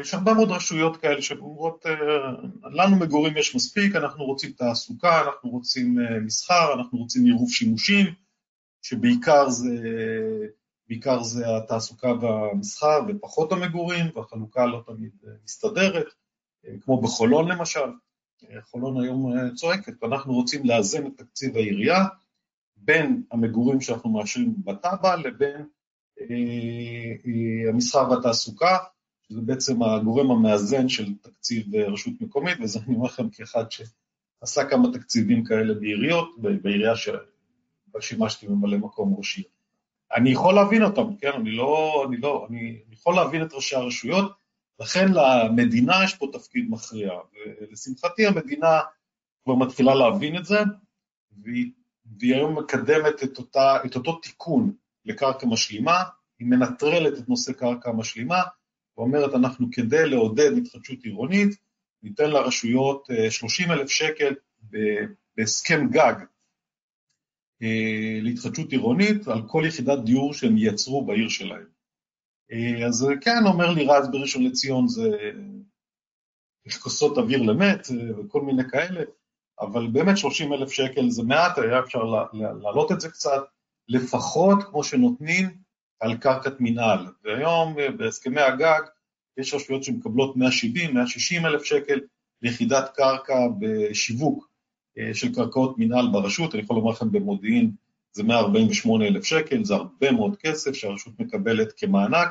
יש 0.00 0.14
הרבה 0.14 0.34
מאוד 0.34 0.50
רשויות 0.50 0.96
כאלה 0.96 1.22
שאומרות, 1.22 1.86
לנו 2.62 2.96
מגורים 2.96 3.36
יש 3.36 3.56
מספיק, 3.56 3.96
אנחנו 3.96 4.24
רוצים 4.24 4.52
תעסוקה, 4.52 5.22
אנחנו 5.26 5.50
רוצים 5.50 5.98
מסחר, 6.24 6.74
אנחנו 6.74 6.98
רוצים 6.98 7.24
עירוב 7.24 7.50
שימושים, 7.50 8.06
שבעיקר 8.82 9.50
זה, 9.50 9.70
בעיקר 10.88 11.22
זה 11.22 11.56
התעסוקה 11.56 12.12
והמסחר 12.20 13.00
ופחות 13.08 13.52
המגורים, 13.52 14.06
והחלוקה 14.14 14.66
לא 14.66 14.82
תמיד 14.86 15.12
מסתדרת, 15.44 16.06
כמו 16.80 17.00
בחולון 17.00 17.48
למשל. 17.48 17.90
חולון 18.62 19.04
היום 19.04 19.54
צועקת, 19.54 20.02
ואנחנו 20.02 20.34
רוצים 20.34 20.64
לאזן 20.64 21.06
את 21.06 21.12
תקציב 21.16 21.56
העירייה 21.56 22.04
בין 22.76 23.22
המגורים 23.32 23.80
שאנחנו 23.80 24.10
מאשרים 24.10 24.54
בתב"ע 24.64 25.16
לבין 25.16 25.66
המסחר 27.68 28.10
והתעסוקה, 28.10 28.76
שזה 29.28 29.40
בעצם 29.40 29.82
הגורם 29.82 30.30
המאזן 30.30 30.88
של 30.88 31.14
תקציב 31.14 31.76
רשות 31.76 32.14
מקומית, 32.20 32.58
וזה 32.62 32.78
אני 32.86 32.94
אומר 32.94 33.06
לכם 33.06 33.30
כאחד 33.30 33.64
שעשה 33.70 34.64
כמה 34.70 34.88
תקציבים 34.92 35.44
כאלה 35.44 35.74
בעיריות, 35.74 36.28
בעירייה 36.38 36.92
ששימשתי 38.00 38.46
ממלא 38.46 38.78
מקום 38.78 39.14
ראש 39.18 39.36
עיר. 39.36 39.46
אני 40.16 40.30
יכול 40.30 40.54
להבין 40.54 40.82
אותם, 40.82 41.16
כן? 41.16 41.30
אני 41.34 41.50
לא, 41.50 42.04
אני 42.08 42.16
לא, 42.16 42.46
אני 42.50 42.78
יכול 42.92 43.14
להבין 43.14 43.42
את 43.42 43.52
ראשי 43.52 43.76
הרשויות, 43.76 44.32
לכן 44.80 45.06
למדינה 45.12 46.04
יש 46.04 46.14
פה 46.14 46.26
תפקיד 46.32 46.66
מכריע, 46.70 47.12
ולשמחתי 47.60 48.26
המדינה 48.26 48.80
כבר 49.44 49.54
מתחילה 49.54 49.94
להבין 49.94 50.36
את 50.36 50.44
זה, 50.44 50.58
והיא, 51.42 51.70
והיא 52.18 52.34
היום 52.34 52.58
מקדמת 52.58 53.22
את, 53.24 53.38
אותה, 53.38 53.76
את 53.86 53.96
אותו 53.96 54.16
תיקון 54.16 54.72
לקרקע 55.04 55.46
משלימה, 55.46 56.02
היא 56.38 56.48
מנטרלת 56.48 57.18
את 57.18 57.28
נושא 57.28 57.52
קרקע 57.52 57.92
משלימה, 57.92 58.42
ואומרת 58.96 59.34
אנחנו 59.34 59.66
כדי 59.72 60.08
לעודד 60.08 60.50
התחדשות 60.58 61.04
עירונית, 61.04 61.56
ניתן 62.02 62.30
לרשויות 62.30 63.08
30 63.30 63.70
אלף 63.70 63.88
שקל 63.88 64.34
בהסכם 65.36 65.88
גג 65.90 66.14
אה, 67.62 68.18
להתחדשות 68.22 68.72
עירונית 68.72 69.28
על 69.28 69.42
כל 69.48 69.64
יחידת 69.68 69.98
דיור 70.04 70.34
שהם 70.34 70.56
ייצרו 70.56 71.04
בעיר 71.06 71.28
שלהם. 71.28 71.75
אה, 72.52 72.86
אז 72.86 73.08
כן, 73.20 73.46
אומר 73.46 73.70
לי 73.70 73.86
רז 73.86 74.10
בראשון 74.10 74.44
לציון 74.44 74.88
זה 74.88 75.10
כוסות 76.80 77.18
אוויר 77.18 77.42
למת 77.42 77.88
אה, 77.90 78.20
וכל 78.20 78.40
מיני 78.40 78.62
כאלה, 78.70 79.00
אבל 79.60 79.86
באמת 79.86 80.18
30 80.18 80.52
אלף 80.52 80.70
שקל 80.70 81.10
זה 81.10 81.22
מעט, 81.22 81.58
היה 81.58 81.80
אפשר 81.80 82.04
להעלות 82.32 82.92
את 82.92 83.00
זה 83.00 83.08
קצת, 83.08 83.42
לפחות 83.88 84.58
כמו 84.70 84.84
שנותנים 84.84 85.58
על 86.00 86.16
קרקעת 86.16 86.60
מינהל. 86.60 87.06
והיום 87.24 87.76
בהסכמי 87.98 88.40
הגג 88.40 88.80
יש 89.38 89.54
רשויות 89.54 89.84
שמקבלות 89.84 90.36
170, 90.36 90.94
160 90.94 91.46
אלף 91.46 91.64
שקל 91.64 92.00
ליחידת 92.42 92.90
קרקע 92.94 93.38
בשיווק 93.58 94.48
אה, 94.98 95.14
של 95.14 95.34
קרקעות 95.34 95.78
מינהל 95.78 96.06
ברשות, 96.12 96.54
אני 96.54 96.62
יכול 96.62 96.76
לומר 96.76 96.90
לכם 96.90 97.12
במודיעין 97.12 97.70
זה 98.16 98.22
148 98.22 99.06
אלף 99.06 99.24
שקל, 99.24 99.64
זה 99.64 99.74
הרבה 99.74 100.12
מאוד 100.12 100.36
כסף 100.36 100.72
שהרשות 100.72 101.20
מקבלת 101.20 101.72
כמענק, 101.76 102.28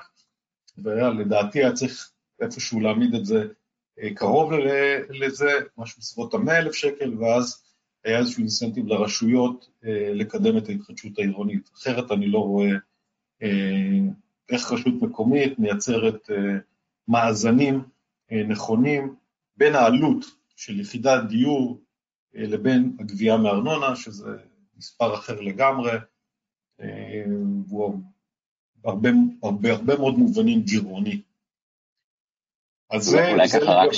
ולדעתי 0.78 1.60
היה 1.60 1.74
צריך 1.74 2.12
איפשהו 2.42 2.80
להעמיד 2.80 3.16
את 3.16 3.26
זה 3.26 3.48
אה, 4.00 4.14
קרוב 4.16 4.52
לזה, 5.10 5.52
משהו 5.78 6.00
בסביבות 6.00 6.34
ה-100 6.34 6.52
אלף 6.52 6.74
שקל, 6.74 7.18
ואז 7.20 7.64
היה 8.06 8.20
איזשהו 8.20 8.40
אינסנטיב 8.40 8.88
לרשויות 8.88 9.70
אה, 9.86 10.14
לקדם 10.14 10.58
את 10.58 10.70
ההתחדשות 10.70 11.20
העירונית. 11.20 11.70
אחרת 11.76 12.12
אני 12.12 12.28
לא 12.28 12.40
רואה 12.40 12.72
איך 14.50 14.72
רשות 14.72 14.94
מקומית 15.02 15.60
מייצרת 15.60 16.30
מאזנים 17.08 17.84
נכונים 18.48 19.16
בין 19.58 19.76
העלות 19.76 20.26
של 20.56 20.80
יחידת 20.80 21.24
דיור 21.30 21.82
לבין 22.34 22.98
הגבייה 23.00 23.38
מארנונה, 23.38 23.96
שזה 23.96 24.30
מספר 24.78 25.14
אחר 25.14 25.42
לגמרי, 25.42 25.92
והוא 27.68 28.00
הרבה, 28.86 29.10
הרבה, 29.44 29.72
הרבה 29.72 29.98
מאוד 29.98 30.18
מובנים 30.18 30.62
גירעוני. 30.62 31.22
אז 32.92 33.04
זה... 33.04 33.32
אולי 33.32 33.48
ככה 33.48 33.72
רק 33.72 33.90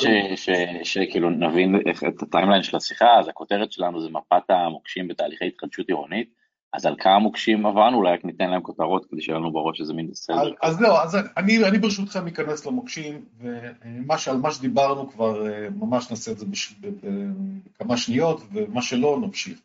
שכאילו 0.83 1.29
נבין 1.29 1.75
את 2.07 2.23
הטיימליין 2.23 2.63
של 2.63 2.77
השיחה, 2.77 3.19
אז 3.19 3.27
הכותרת 3.27 3.71
שלנו 3.71 4.01
זה 4.01 4.09
מפת 4.09 4.49
המוקשים 4.49 5.07
בתהליכי 5.07 5.47
התחדשות 5.47 5.87
עירונית, 5.87 6.33
אז 6.73 6.85
על 6.85 6.95
כמה 6.99 7.19
מוקשים 7.19 7.65
עברנו, 7.65 7.97
אולי 7.97 8.13
רק 8.13 8.25
ניתן 8.25 8.49
להם 8.49 8.61
כותרות 8.61 9.05
כדי 9.05 9.21
שיהיה 9.21 9.37
לנו 9.37 9.51
בראש 9.51 9.81
איזה 9.81 9.93
מין 9.93 10.13
סדר. 10.13 10.51
אז 10.61 10.81
לא, 10.81 11.03
אז 11.03 11.17
אני, 11.37 11.65
אני 11.65 11.77
ברשותכם 11.77 12.27
אכנס 12.27 12.65
למוקשים, 12.65 13.25
ועל 13.37 14.37
מה 14.41 14.51
שדיברנו 14.51 15.09
כבר 15.11 15.47
אה, 15.47 15.69
ממש 15.69 16.09
נעשה 16.09 16.31
את 16.31 16.37
זה 16.37 16.45
בכמה 16.45 17.97
שניות, 17.97 18.41
ומה 18.51 18.81
שלא 18.81 19.19
נמשיך. 19.21 19.61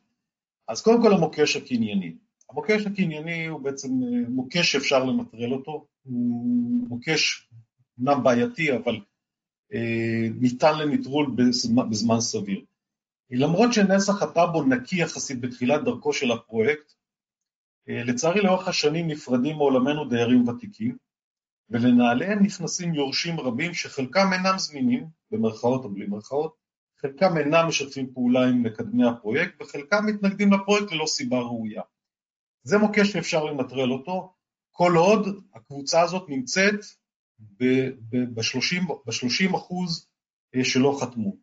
אז 0.68 0.82
קודם 0.82 1.02
כל 1.02 1.12
המוקש 1.12 1.56
הקנייני. 1.56 2.14
המוקש 2.50 2.86
הקנייני 2.86 3.46
הוא 3.46 3.60
בעצם 3.60 3.88
אה, 3.88 4.28
מוקש 4.28 4.72
שאפשר 4.72 5.04
לנטרל 5.04 5.52
אותו, 5.52 5.86
הוא 6.02 6.88
מוקש 6.88 7.48
אומנם 7.98 8.22
בעייתי, 8.22 8.76
אבל 8.76 9.00
אה, 9.74 10.28
ניתן 10.40 10.78
לנטרול 10.78 11.30
בזמן, 11.36 11.90
בזמן 11.90 12.20
סביר. 12.20 12.64
למרות 13.30 13.72
שנסח 13.72 14.22
הטאבו 14.22 14.62
נקי 14.62 15.02
יחסית 15.02 15.40
בתחילת 15.40 15.84
דרכו 15.84 16.12
של 16.12 16.32
הפרויקט, 16.32 16.92
אה, 17.88 18.04
לצערי 18.04 18.40
לאורך 18.40 18.68
השנים 18.68 19.06
נפרדים 19.06 19.56
מעולמנו 19.56 20.08
דיירים 20.08 20.48
ותיקים, 20.48 20.96
ולנעליהם 21.70 22.42
נכנסים 22.42 22.94
יורשים 22.94 23.40
רבים 23.40 23.74
שחלקם 23.74 24.32
אינם 24.32 24.58
זמינים, 24.58 25.06
במרכאות 25.30 25.84
או 25.84 25.88
בלי 25.90 26.06
מרכאות, 26.06 26.61
חלקם 27.02 27.38
אינם 27.38 27.68
משתפים 27.68 28.12
פעולה 28.14 28.48
עם 28.48 28.62
מקדמי 28.62 29.08
הפרויקט, 29.08 29.62
וחלקם 29.62 30.06
מתנגדים 30.06 30.52
לפרויקט 30.52 30.92
ללא 30.92 31.06
סיבה 31.06 31.38
ראויה. 31.38 31.82
זה 32.64 32.78
מוקש 32.78 33.12
שאפשר 33.12 33.44
לנטרל 33.44 33.92
אותו, 33.92 34.34
כל 34.70 34.92
עוד 34.96 35.28
הקבוצה 35.54 36.02
הזאת 36.02 36.28
נמצאת 36.28 36.80
ב-30 37.40 39.56
אחוז 39.56 40.08
אה, 40.54 40.64
שלא 40.64 40.98
חתמו. 41.00 41.36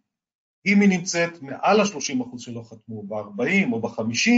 אם 0.66 0.82
היא 0.82 0.90
נמצאת 0.90 1.42
מעל 1.42 1.80
ה-30% 1.80 2.38
שלא 2.38 2.64
חתמו, 2.70 3.04
ב-40 3.04 3.72
או 3.72 3.82
ב-50, 3.82 4.32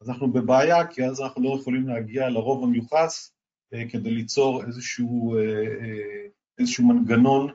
אז 0.00 0.10
אנחנו 0.10 0.32
בבעיה, 0.32 0.86
כי 0.86 1.04
אז 1.04 1.20
אנחנו 1.20 1.42
לא 1.42 1.56
יכולים 1.60 1.88
להגיע 1.88 2.28
לרוב 2.28 2.64
המיוחס 2.64 3.34
אה, 3.74 3.88
כדי 3.88 4.10
ליצור 4.10 4.64
איזשהו, 4.64 5.38
אה, 5.38 6.26
איזשהו 6.58 6.88
מנגנון 6.88 7.50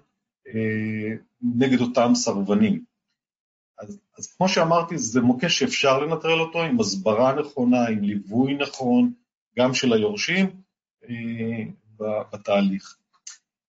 נגד 1.57 1.81
אותם 1.81 2.11
סרבנים. 2.15 2.83
אז, 3.79 3.99
אז 4.17 4.33
כמו 4.33 4.49
שאמרתי, 4.49 4.97
זה 4.97 5.21
מוקש 5.21 5.59
שאפשר 5.59 5.99
לנטרל 5.99 6.39
אותו 6.39 6.63
עם 6.63 6.79
הסברה 6.79 7.35
נכונה, 7.39 7.87
עם 7.87 8.03
ליווי 8.03 8.53
נכון, 8.53 9.13
גם 9.57 9.73
של 9.73 9.93
היורשים 9.93 10.61
אה, 11.09 11.63
בתהליך. 12.31 12.97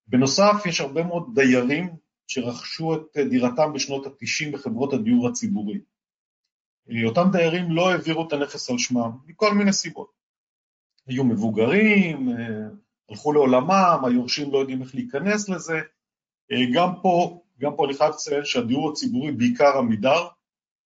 בנוסף, 0.06 0.52
יש 0.66 0.80
הרבה 0.80 1.04
מאוד 1.04 1.30
דיירים 1.34 1.96
שרכשו 2.26 2.94
את 2.94 3.16
דירתם 3.30 3.72
בשנות 3.72 4.06
ה-90 4.06 4.52
בחברות 4.52 4.92
הדיור 4.92 5.28
הציבורי. 5.28 5.80
אותם 7.04 7.28
דיירים 7.32 7.70
לא 7.70 7.90
העבירו 7.90 8.28
את 8.28 8.32
הנכס 8.32 8.70
על 8.70 8.78
שמם, 8.78 9.10
מכל 9.26 9.54
מיני 9.54 9.72
סיבות. 9.72 10.10
היו 11.06 11.24
מבוגרים, 11.24 12.28
הלכו 13.10 13.32
לעולמם, 13.32 13.98
היורשים 14.04 14.52
לא 14.52 14.58
יודעים 14.58 14.82
איך 14.82 14.94
להיכנס 14.94 15.48
לזה. 15.48 15.80
גם 16.74 16.92
פה, 17.02 17.42
גם 17.58 17.72
פה 17.76 17.84
אני 17.84 17.94
חייב 17.94 18.10
לציין 18.10 18.44
שהדיור 18.44 18.90
הציבורי, 18.90 19.32
בעיקר 19.32 19.78
עמידר, 19.78 20.26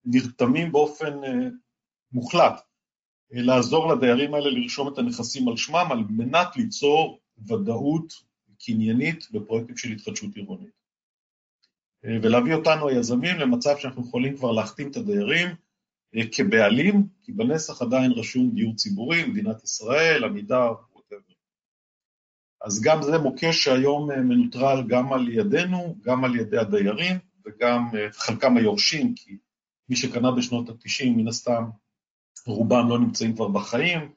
נרתמים 0.04 0.72
באופן 0.72 1.20
מוחלט 2.12 2.60
לעזור 3.30 3.92
לדיירים 3.92 4.34
האלה 4.34 4.50
לרשום 4.50 4.92
את 4.92 4.98
הנכסים 4.98 5.48
על 5.48 5.56
שמם 5.56 5.88
על 5.90 6.04
מנת 6.10 6.56
ליצור 6.56 7.20
ודאות 7.46 8.12
קניינית 8.58 9.30
בפרויקטים 9.32 9.76
של 9.76 9.92
התחדשות 9.92 10.36
עירונית. 10.36 10.76
ולהביא 12.02 12.54
אותנו 12.54 12.88
היזמים 12.88 13.36
למצב 13.36 13.74
שאנחנו 13.78 14.02
יכולים 14.02 14.36
כבר 14.36 14.52
להחתים 14.52 14.90
את 14.90 14.96
הדיירים 14.96 15.48
כבעלים, 16.32 17.06
כי 17.22 17.32
בנסח 17.32 17.82
עדיין 17.82 18.12
רשום 18.12 18.50
דיור 18.54 18.74
ציבורי, 18.74 19.24
מדינת 19.24 19.64
ישראל, 19.64 20.24
עמידר. 20.24 20.74
אז 22.66 22.80
גם 22.82 23.02
זה 23.02 23.18
מוקש 23.18 23.64
שהיום 23.64 24.10
מנוטרל 24.10 24.82
גם 24.88 25.12
על 25.12 25.28
ידינו, 25.28 25.96
גם 26.02 26.24
על 26.24 26.36
ידי 26.36 26.58
הדיירים 26.58 27.16
וגם 27.44 27.90
חלקם 28.12 28.56
היורשים, 28.56 29.14
כי 29.14 29.36
מי 29.88 29.96
שקנה 29.96 30.30
בשנות 30.30 30.68
ה-90 30.68 31.10
מן 31.16 31.28
הסתם 31.28 31.64
רובם 32.46 32.88
לא 32.88 32.98
נמצאים 32.98 33.34
כבר 33.34 33.48
בחיים, 33.48 34.12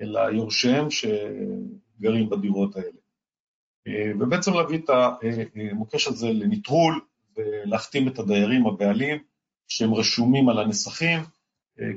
אלא 0.00 0.20
יורשיהם 0.20 0.86
שגרים 0.90 2.30
בדירות 2.30 2.76
האלה. 2.76 2.98
ובעצם 4.18 4.52
להביא 4.54 4.78
את 4.78 4.90
המוקש 4.90 6.08
הזה 6.08 6.26
לנטרול 6.26 7.00
ולהחתים 7.36 8.08
את 8.08 8.18
הדיירים 8.18 8.66
הבעלים 8.66 9.22
שהם 9.68 9.94
רשומים 9.94 10.48
על 10.48 10.58
הנסחים 10.58 11.20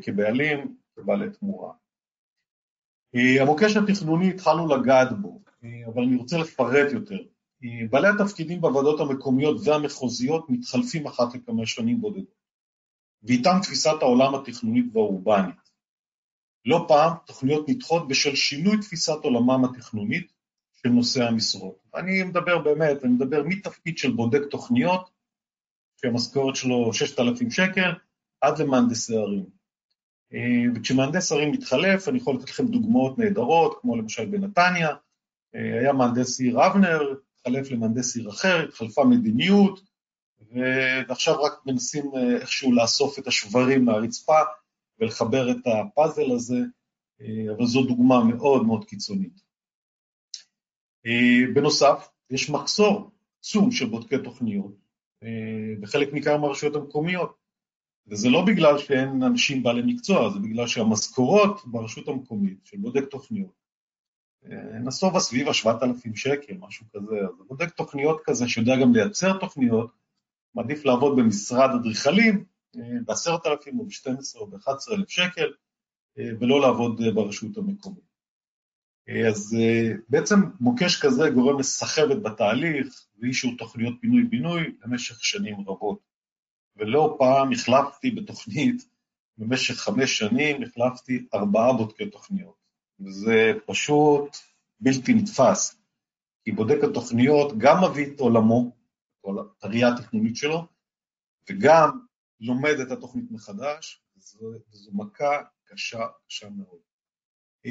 כבעלים, 0.01 0.75
כבעלי 0.95 1.29
תמורה. 1.39 1.73
המוקש 3.41 3.77
התכנוני 3.77 4.29
התחלנו 4.29 4.67
לגעת 4.67 5.19
בו, 5.21 5.44
אבל 5.85 6.03
אני 6.03 6.15
רוצה 6.15 6.37
לפרט 6.37 6.91
יותר. 6.91 7.17
בעלי 7.89 8.07
התפקידים 8.07 8.61
בוועדות 8.61 8.99
המקומיות 8.99 9.57
והמחוזיות 9.63 10.49
מתחלפים 10.49 11.07
אחת 11.07 11.35
לכמה 11.35 11.65
שנים 11.65 12.01
בודדות, 12.01 12.35
ואיתם 13.23 13.57
תפיסת 13.61 13.95
העולם 14.01 14.35
התכנונית 14.35 14.85
והאורבנית. 14.93 15.55
לא 16.65 16.85
פעם 16.87 17.13
תוכניות 17.25 17.69
נדחות 17.69 18.07
בשל 18.07 18.35
שינוי 18.35 18.77
תפיסת 18.77 19.17
עולמם 19.23 19.65
התכנונית 19.65 20.31
של 20.73 20.89
נושאי 20.89 21.23
המשרות. 21.23 21.77
אני 21.95 22.23
מדבר 22.23 22.57
באמת, 22.57 23.03
אני 23.03 23.13
מדבר 23.13 23.43
מתפקיד 23.45 23.97
של 23.97 24.11
בודק 24.11 24.41
תוכניות, 24.51 25.09
שהמשכורת 26.01 26.55
שלו 26.55 26.93
6,000 26.93 27.51
שקל, 27.51 27.91
עד 28.41 28.59
למהנדסי 28.59 29.17
ערים. 29.17 29.45
וכשמהנדס 30.75 31.31
ערים 31.31 31.51
מתחלף, 31.51 32.07
אני 32.07 32.17
יכול 32.17 32.35
לתת 32.35 32.49
לכם 32.49 32.67
דוגמאות 32.67 33.17
נהדרות, 33.19 33.77
כמו 33.81 33.95
למשל 33.95 34.25
בנתניה, 34.25 34.89
היה 35.55 35.93
מהנדס 35.93 36.39
עיר 36.39 36.67
אבנר, 36.67 37.01
התחלף 37.35 37.71
למהנדס 37.71 38.15
עיר 38.15 38.29
אחר, 38.29 38.63
התחלפה 38.63 39.03
מדיניות, 39.03 39.79
ועכשיו 41.07 41.41
רק 41.41 41.53
מנסים 41.65 42.11
איכשהו 42.41 42.71
לאסוף 42.71 43.19
את 43.19 43.27
השברים 43.27 43.85
מהרצפה 43.85 44.39
ולחבר 44.99 45.51
את 45.51 45.57
הפאזל 45.65 46.31
הזה, 46.31 46.59
אבל 47.57 47.65
זו 47.65 47.83
דוגמה 47.83 48.23
מאוד 48.23 48.65
מאוד 48.65 48.85
קיצונית. 48.85 49.45
בנוסף, 51.53 52.07
יש 52.29 52.49
מחסור 52.49 53.11
עצום 53.39 53.71
של 53.71 53.85
בודקי 53.85 54.15
תוכניות 54.23 54.75
בחלק 55.79 56.13
ניכר 56.13 56.37
מהרשויות 56.37 56.75
המקומיות, 56.75 57.35
וזה 58.07 58.29
לא 58.29 58.45
בגלל 58.45 58.77
שאין 58.77 59.23
אנשים 59.23 59.63
בעלי 59.63 59.81
מקצוע, 59.85 60.29
זה 60.29 60.39
בגלל 60.39 60.67
שהמשכורות 60.67 61.61
ברשות 61.65 62.07
המקומית 62.07 62.57
של 62.63 62.77
בודק 62.77 63.03
תוכניות 63.11 63.64
נסובה 64.83 65.19
סביב 65.19 65.47
ה-7,000 65.47 66.15
שקל, 66.15 66.53
משהו 66.59 66.85
כזה, 66.93 67.15
אז 67.15 67.47
בודק 67.47 67.69
תוכניות 67.69 68.21
כזה 68.25 68.47
שיודע 68.47 68.75
גם 68.81 68.93
לייצר 68.93 69.37
תוכניות, 69.37 69.91
מעדיף 70.55 70.85
לעבוד 70.85 71.17
במשרד 71.17 71.69
אדריכלים 71.69 72.45
ב-10,000 72.75 73.79
או 73.79 73.85
ב-12 73.85 74.39
או 74.39 74.47
ב-11,000 74.47 75.03
שקל, 75.07 75.53
ולא 76.17 76.61
לעבוד 76.61 77.01
ברשות 77.15 77.57
המקומית. 77.57 78.15
אז 79.27 79.57
בעצם 80.09 80.35
מוקש 80.59 81.01
כזה 81.01 81.29
גורם 81.29 81.59
לסחבת 81.59 82.17
בתהליך 82.23 83.05
ואישור 83.19 83.51
תוכניות 83.57 83.93
פינוי-בינוי 84.01 84.61
במשך 84.81 85.23
שנים 85.23 85.55
רבות. 85.67 85.99
ולא 86.75 87.15
פעם 87.19 87.51
החלפתי 87.51 88.11
בתוכנית, 88.11 88.89
במשך 89.37 89.73
חמש 89.73 90.17
שנים 90.17 90.63
החלפתי 90.63 91.25
ארבעה 91.33 91.73
בודקי 91.73 92.09
תוכניות. 92.09 92.64
וזה 92.99 93.51
פשוט 93.65 94.37
בלתי 94.79 95.13
נתפס, 95.13 95.81
כי 96.43 96.51
בודק 96.51 96.77
התוכניות 96.83 97.57
גם 97.57 97.83
מביא 97.83 98.05
את 98.07 98.19
עולמו, 98.19 98.71
את 99.29 99.63
הראייה 99.63 99.93
התכנונית 99.93 100.35
שלו, 100.35 100.65
וגם 101.49 101.99
לומד 102.39 102.79
את 102.79 102.91
התוכנית 102.91 103.31
מחדש, 103.31 104.01
וזו, 104.17 104.91
מכה 104.93 105.41
קשה, 105.65 106.05
קשה 106.27 106.49
מאוד. 106.49 106.79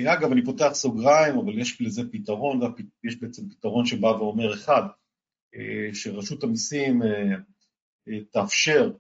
אגב, 0.07 0.33
אני 0.33 0.45
פותח 0.45 0.71
סוגריים, 0.73 1.39
אבל 1.39 1.59
יש 1.59 1.83
לזה 1.83 2.03
פתרון, 2.13 2.61
יש 3.05 3.21
בעצם 3.21 3.49
פתרון 3.49 3.87
שבא 3.87 4.07
ואומר, 4.07 4.55
אחד, 4.55 4.83
שרשות 5.93 6.45
המיסים 6.45 7.03
תאפשר 8.31 8.93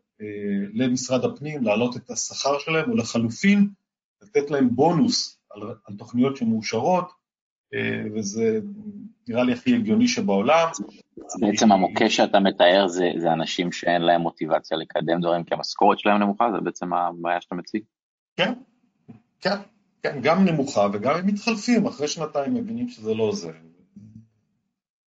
למשרד 0.75 1.25
הפנים 1.25 1.64
להעלות 1.64 1.96
את 1.96 2.11
השכר 2.11 2.59
שלהם, 2.59 2.90
או 2.90 2.96
לחלופין, 2.96 3.68
לתת 4.22 4.51
להם 4.51 4.77
בונוס 4.77 5.34
על, 5.55 5.62
על 5.85 5.97
תוכניות 5.97 6.37
שמאושרות, 6.37 7.12
וזה 8.14 8.61
נראה 9.29 9.45
לי 9.45 9.53
הכי 9.53 9.75
הגיוני 9.75 10.09
שבעולם. 10.09 10.69
בעצם 11.40 11.73
המוקש 11.73 12.17
שאתה 12.17 12.40
מתאר 12.40 12.87
זה, 12.88 13.11
זה 13.17 13.33
אנשים 13.33 13.73
שאין 13.73 14.03
להם 14.03 14.21
מוטיבציה 14.21 14.77
לקדם 14.77 15.21
דברים 15.21 15.45
כי 15.45 15.55
המשכורת 15.55 15.99
שלהם 15.99 16.23
נמוכה, 16.23 16.45
זה 16.55 16.61
בעצם 16.61 16.93
הבעיה 16.93 17.40
שאתה 17.40 17.55
מציג? 17.55 17.83
כן, 18.37 18.53
כן, 19.40 19.57
כן, 20.03 20.19
גם 20.23 20.45
נמוכה 20.45 20.88
וגם 20.93 21.14
הם 21.17 21.27
מתחלפים, 21.27 21.87
אחרי 21.87 22.09
שנתיים 22.09 22.55
מבינים 22.55 22.88
שזה 22.88 23.14
לא 23.14 23.33
זה. 23.33 23.53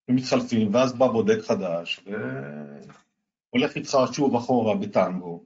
הם 0.10 0.16
מתחלפים, 0.16 0.74
ואז 0.74 0.94
בא 0.94 1.08
בודק 1.08 1.40
חדש, 1.42 2.00
והולך 2.06 3.76
איתך 3.76 3.98
שוב 4.12 4.36
אחורה 4.36 4.76
בטנגו, 4.76 5.44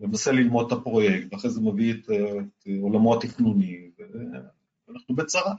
ומנסה 0.00 0.32
ללמוד 0.32 0.66
את 0.66 0.78
הפרויקט, 0.78 1.32
ואחרי 1.32 1.50
זה 1.50 1.60
מביא 1.60 1.92
את, 1.94 2.10
את 2.10 2.66
עולמו 2.82 3.14
התכנוני, 3.14 3.90
ואנחנו 4.88 5.14
בצרה. 5.14 5.54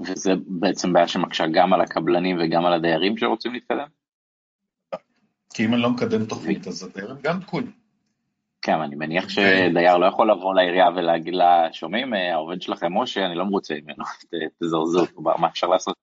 וזה 0.00 0.30
בעצם 0.46 0.92
בעיה 0.92 1.08
שמקשה 1.08 1.44
גם 1.52 1.72
על 1.72 1.80
הקבלנים 1.80 2.36
וגם 2.40 2.66
על 2.66 2.72
הדיירים 2.72 3.16
שרוצים 3.16 3.52
להתקדם? 3.52 3.88
כי 5.54 5.64
אם 5.64 5.74
אני 5.74 5.82
לא 5.82 5.90
מקדם 5.90 6.26
תוכנית, 6.26 6.66
אז 6.66 6.82
הדיירים 6.82 7.16
גם 7.22 7.40
תקועים. 7.40 7.72
כן, 8.62 8.80
אני 8.80 8.96
מניח 8.96 9.28
שדייר 9.28 9.96
לא 9.96 10.06
יכול 10.06 10.30
לבוא 10.30 10.54
לעירייה 10.54 10.88
ולהגיד 10.96 11.34
לה, 11.34 11.72
שומעים, 11.72 12.14
העובד 12.14 12.62
שלכם 12.62 12.98
משה, 12.98 13.26
אני 13.26 13.34
לא 13.34 13.44
מרוצה 13.44 13.74
ממנו, 13.74 14.04
תזרזו, 14.62 15.06
מה 15.38 15.48
אפשר 15.48 15.66
לעשות? 15.66 15.96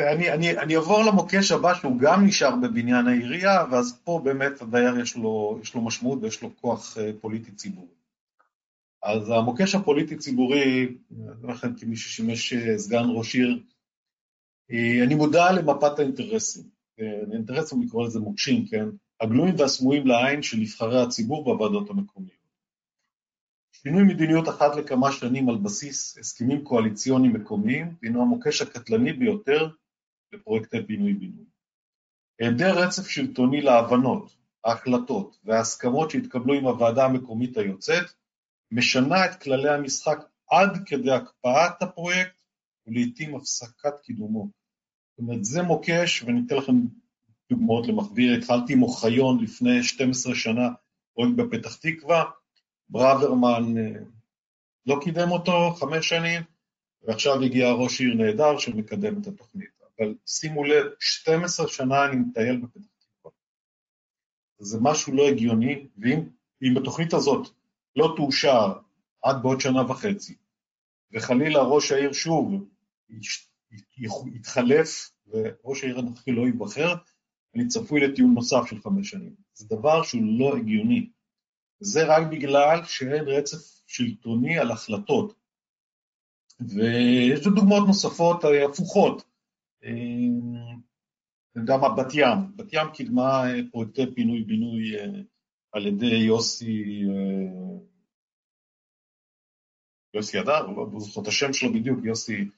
אני, 0.00 0.32
אני, 0.32 0.58
אני 0.58 0.76
אעבור 0.76 1.02
למוקש 1.04 1.52
הבא 1.52 1.74
שהוא 1.74 1.98
גם 2.00 2.26
נשאר 2.26 2.56
בבניין 2.56 3.06
העירייה, 3.06 3.64
ואז 3.70 4.00
פה 4.04 4.20
באמת 4.24 4.62
הדייר 4.62 5.00
יש 5.00 5.16
לו, 5.16 5.58
יש 5.62 5.74
לו 5.74 5.80
משמעות 5.80 6.18
ויש 6.22 6.42
לו 6.42 6.56
כוח 6.60 6.96
פוליטי 7.20 7.52
ציבורי. 7.52 7.99
אז 9.02 9.30
המוקש 9.30 9.74
הפוליטי-ציבורי, 9.74 10.96
לכן 11.42 11.76
כמי 11.76 11.96
ששימש 11.96 12.54
סגן 12.76 13.04
ראש 13.14 13.34
עיר, 13.34 13.62
אני 15.06 15.14
מודע 15.14 15.52
למפת 15.52 15.98
האינטרסים. 15.98 16.64
האינטרסים, 17.30 17.82
לקרוא 17.82 18.06
לזה 18.06 18.20
מוקשים, 18.20 18.66
כן? 18.66 18.84
הגלויים 19.20 19.54
והסמויים 19.58 20.06
לעין 20.06 20.42
של 20.42 20.56
נבחרי 20.56 21.02
הציבור 21.02 21.44
בוועדות 21.44 21.90
המקומיות. 21.90 22.40
שינוי 23.72 24.02
מדיניות 24.02 24.48
אחת 24.48 24.76
לכמה 24.76 25.12
שנים 25.12 25.48
על 25.48 25.56
בסיס 25.56 26.18
הסכמים 26.18 26.64
קואליציוניים 26.64 27.32
מקומיים, 27.32 27.94
הינו 28.02 28.22
המוקש 28.22 28.62
הקטלני 28.62 29.12
ביותר 29.12 29.68
לפרויקטי 30.32 30.86
פינוי-בינוי. 30.86 31.44
היעדר 32.40 32.84
רצף 32.84 33.08
שלטוני 33.08 33.60
להבנות, 33.60 34.36
ההחלטות 34.64 35.38
וההסכמות 35.44 36.10
שהתקבלו 36.10 36.54
עם 36.54 36.64
הוועדה 36.64 37.04
המקומית 37.04 37.56
היוצאת, 37.56 38.19
משנה 38.70 39.24
את 39.24 39.42
כללי 39.42 39.70
המשחק 39.70 40.18
עד 40.50 40.82
כדי 40.86 41.10
הקפאת 41.10 41.82
הפרויקט 41.82 42.42
ולעיתים 42.86 43.36
הפסקת 43.36 44.00
קידומו. 44.02 44.48
זאת 45.10 45.18
אומרת, 45.18 45.44
זה 45.44 45.62
מוקש, 45.62 46.22
ואני 46.22 46.40
אתן 46.46 46.56
לכם 46.56 46.72
דוגמאות 47.50 47.86
למכביר, 47.86 48.38
התחלתי 48.38 48.72
עם 48.72 48.82
אוחיון 48.82 49.44
לפני 49.44 49.82
12 49.82 50.34
שנה, 50.34 50.68
פרויקט 51.14 51.36
בפתח 51.36 51.76
תקווה, 51.76 52.24
ברוורמן 52.88 53.74
לא 54.86 55.00
קידם 55.04 55.30
אותו 55.30 55.74
חמש 55.74 56.08
שנים, 56.08 56.42
ועכשיו 57.02 57.42
הגיע 57.42 57.72
ראש 57.72 58.00
עיר 58.00 58.14
נהדר 58.14 58.58
שמקדם 58.58 59.20
את 59.20 59.26
התוכנית. 59.26 59.70
אבל 59.98 60.14
שימו 60.26 60.64
לב, 60.64 60.86
12 61.00 61.68
שנה 61.68 62.04
אני 62.04 62.16
מטייל 62.16 62.56
בפתח 62.56 62.88
תקווה. 62.98 63.32
זה 64.58 64.78
משהו 64.80 65.14
לא 65.14 65.28
הגיוני, 65.28 65.86
ואם 65.98 66.74
בתוכנית 66.74 67.12
הזאת 67.14 67.48
לא 67.96 68.14
תאושר 68.16 68.72
עד 69.22 69.42
בעוד 69.42 69.60
שנה 69.60 69.90
וחצי, 69.90 70.36
וחלילה 71.12 71.62
ראש 71.62 71.92
העיר 71.92 72.12
שוב 72.12 72.68
יתחלף 74.34 75.10
וראש 75.26 75.84
העיר 75.84 75.98
הנוכחי 75.98 76.32
לא 76.32 76.42
ייבחר, 76.42 76.94
אני 77.54 77.66
צפוי 77.66 78.00
לטיעון 78.00 78.34
נוסף 78.34 78.62
של 78.66 78.80
חמש 78.80 79.10
שנים. 79.10 79.34
זה 79.54 79.66
דבר 79.76 80.02
שהוא 80.02 80.22
לא 80.38 80.56
הגיוני. 80.56 81.10
זה 81.80 82.06
רק 82.06 82.26
בגלל 82.30 82.84
שאין 82.84 83.24
רצף 83.28 83.82
שלטוני 83.86 84.58
על 84.58 84.70
החלטות. 84.70 85.34
ויש 86.60 87.40
דוגמאות 87.40 87.86
נוספות 87.86 88.44
הפוכות. 88.68 89.24
גם 91.64 91.80
בת 91.96 92.14
ים, 92.14 92.56
בת 92.56 92.72
ים 92.72 92.86
קידמה 92.94 93.42
פרויקטי 93.70 94.02
פינוי-בינוי 94.14 94.96
על 95.72 95.86
ידי 95.86 96.16
יוסי, 96.16 97.04
יוסי 100.14 100.40
אדר, 100.40 100.66
לא 100.66 101.00
זוכר 101.00 101.22
את 101.22 101.26
השם 101.26 101.52
שלו 101.52 101.72
בדיוק, 101.72 101.98
יוסי, 102.04 102.48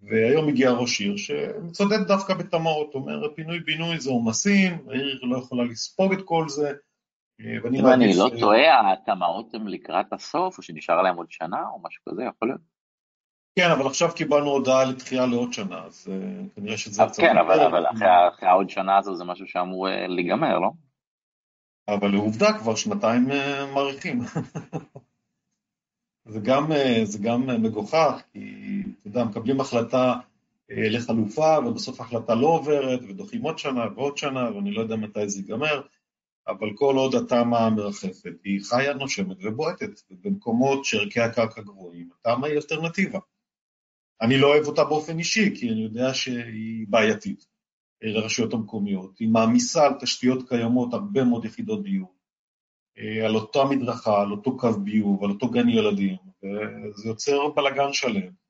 והיום 0.00 0.48
הגיע 0.48 0.70
ראש 0.70 1.00
עיר 1.00 1.16
שמצודד 1.16 2.06
דווקא 2.08 2.34
בתמ"אות, 2.34 2.94
אומר 2.94 3.34
פינוי 3.34 3.60
בינוי 3.60 4.00
זה 4.00 4.10
עומסים, 4.10 4.88
העיר 4.88 5.20
לא 5.22 5.38
יכולה 5.38 5.64
לספוג 5.64 6.12
את 6.12 6.22
כל 6.24 6.48
זה, 6.48 6.72
אם 7.40 7.86
אני 7.86 8.16
לא 8.16 8.30
טועה, 8.40 8.92
התמ"אות 8.92 9.54
הן 9.54 9.66
לקראת 9.66 10.12
הסוף, 10.12 10.58
או 10.58 10.62
שנשאר 10.62 11.02
להם 11.02 11.16
עוד 11.16 11.30
שנה, 11.30 11.68
או 11.72 11.80
משהו 11.82 12.02
כזה, 12.08 12.22
יכול 12.22 12.48
להיות? 12.48 12.60
כן, 13.58 13.70
אבל 13.70 13.86
עכשיו 13.86 14.08
קיבלנו 14.16 14.50
הודעה 14.50 14.84
לתחייה 14.84 15.26
לעוד 15.26 15.52
שנה, 15.52 15.84
אז 15.84 16.08
כנראה 16.56 16.76
שזה... 16.76 17.02
כן, 17.16 17.36
אבל 17.38 17.86
אחרי 17.86 18.48
העוד 18.48 18.70
שנה 18.70 18.98
הזו 18.98 19.14
זה 19.14 19.24
משהו 19.24 19.46
שאמור 19.46 19.88
להיגמר, 20.08 20.58
לא? 20.58 20.70
אבל 21.88 22.08
לעובדה 22.08 22.58
כבר 22.58 22.74
שנתיים 22.74 23.28
מאריכים. 23.74 24.20
זה 26.32 26.40
גם, 26.42 26.70
זה 27.04 27.18
גם 27.18 27.62
מגוחך, 27.62 28.22
כי 28.32 28.38
אתה 29.00 29.08
יודע, 29.08 29.24
מקבלים 29.24 29.60
החלטה 29.60 30.14
לחלופה, 30.68 31.58
ובסוף 31.66 32.00
ההחלטה 32.00 32.34
לא 32.34 32.46
עוברת, 32.46 33.00
ודוחים 33.02 33.42
עוד 33.42 33.58
שנה 33.58 33.84
ועוד 33.94 34.16
שנה, 34.16 34.56
ואני 34.56 34.70
לא 34.70 34.80
יודע 34.80 34.96
מתי 34.96 35.28
זה 35.28 35.40
ייגמר. 35.40 35.82
אבל 36.48 36.70
כל 36.74 36.94
עוד 36.96 37.14
התמ"א 37.14 37.68
מרחפת, 37.68 38.32
היא 38.44 38.60
חיה, 38.64 38.94
נושמת 38.94 39.36
ובועטת, 39.42 40.00
ובמקומות 40.10 40.84
שערכי 40.84 41.20
הקרקע 41.20 41.62
גבוהים, 41.62 42.08
התמ"א 42.12 42.46
היא 42.46 42.56
אלטרנטיבה. 42.56 43.18
אני 44.20 44.38
לא 44.38 44.46
אוהב 44.46 44.66
אותה 44.66 44.84
באופן 44.84 45.18
אישי, 45.18 45.56
כי 45.56 45.70
אני 45.70 45.82
יודע 45.82 46.14
שהיא 46.14 46.86
בעייתית 46.88 47.51
לרשויות 48.02 48.52
המקומיות, 48.54 49.18
היא 49.18 49.28
מעמיסה 49.28 49.86
על 49.86 49.92
תשתיות 50.00 50.48
קיימות 50.48 50.94
הרבה 50.94 51.24
מאוד 51.24 51.44
יחידות 51.44 51.82
דיור, 51.82 52.14
על 53.24 53.34
אותה 53.34 53.64
מדרכה, 53.64 54.20
על 54.20 54.30
אותו 54.30 54.56
קו 54.56 54.72
ביוב, 54.72 55.24
על 55.24 55.30
אותו 55.30 55.50
גן 55.50 55.68
ילדים, 55.68 56.16
וזה 56.42 57.08
יוצר 57.08 57.48
בלאגן 57.48 57.92
שלם. 57.92 58.42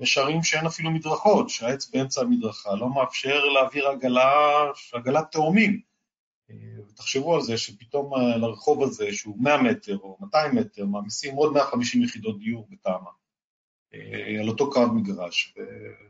יש 0.00 0.18
ערים 0.18 0.42
שאין 0.42 0.66
אפילו 0.66 0.90
מדרכות, 0.90 1.50
שהעץ 1.50 1.90
באמצע 1.90 2.20
המדרכה 2.20 2.74
לא 2.74 2.94
מאפשר 2.94 3.44
להעביר 3.44 3.88
עגלה, 3.88 4.30
עגלת 4.92 5.32
תאומים. 5.32 5.80
ותחשבו 6.88 7.34
על 7.34 7.40
זה 7.40 7.58
שפתאום 7.58 8.12
לרחוב 8.40 8.82
הזה, 8.82 9.12
שהוא 9.12 9.42
100 9.42 9.62
מטר 9.62 9.98
או 9.98 10.16
200 10.20 10.54
מטר, 10.54 10.86
מעמיסים 10.86 11.34
עוד 11.34 11.52
150 11.52 12.02
יחידות 12.02 12.38
דיור 12.38 12.68
בתמ"א, 12.70 13.10
על 14.40 14.48
אותו 14.48 14.70
קו 14.70 14.86
מגרש, 14.86 15.54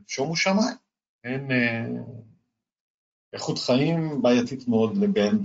ושומו 0.09 0.37
שמיים. 0.37 0.77
אין 1.25 1.49
איכות 3.33 3.59
חיים 3.59 4.23
בעייתית 4.23 4.69
מאוד, 4.69 4.93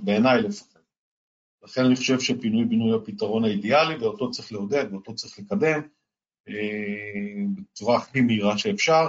בעיניי 0.03 0.41
לפחות. 0.41 0.71
לכן 1.63 1.85
אני 1.85 1.95
חושב 1.95 2.19
שפינוי-בינוי 2.19 2.91
הוא 2.91 3.01
הפתרון 3.01 3.43
האידיאלי, 3.43 3.95
ואותו 3.95 4.31
צריך 4.31 4.51
לעודד, 4.51 4.85
ואותו 4.91 5.15
צריך 5.15 5.39
לקדם, 5.39 5.81
בצורה 7.55 7.97
הכי 7.97 8.21
מהירה 8.21 8.57
שאפשר, 8.57 9.07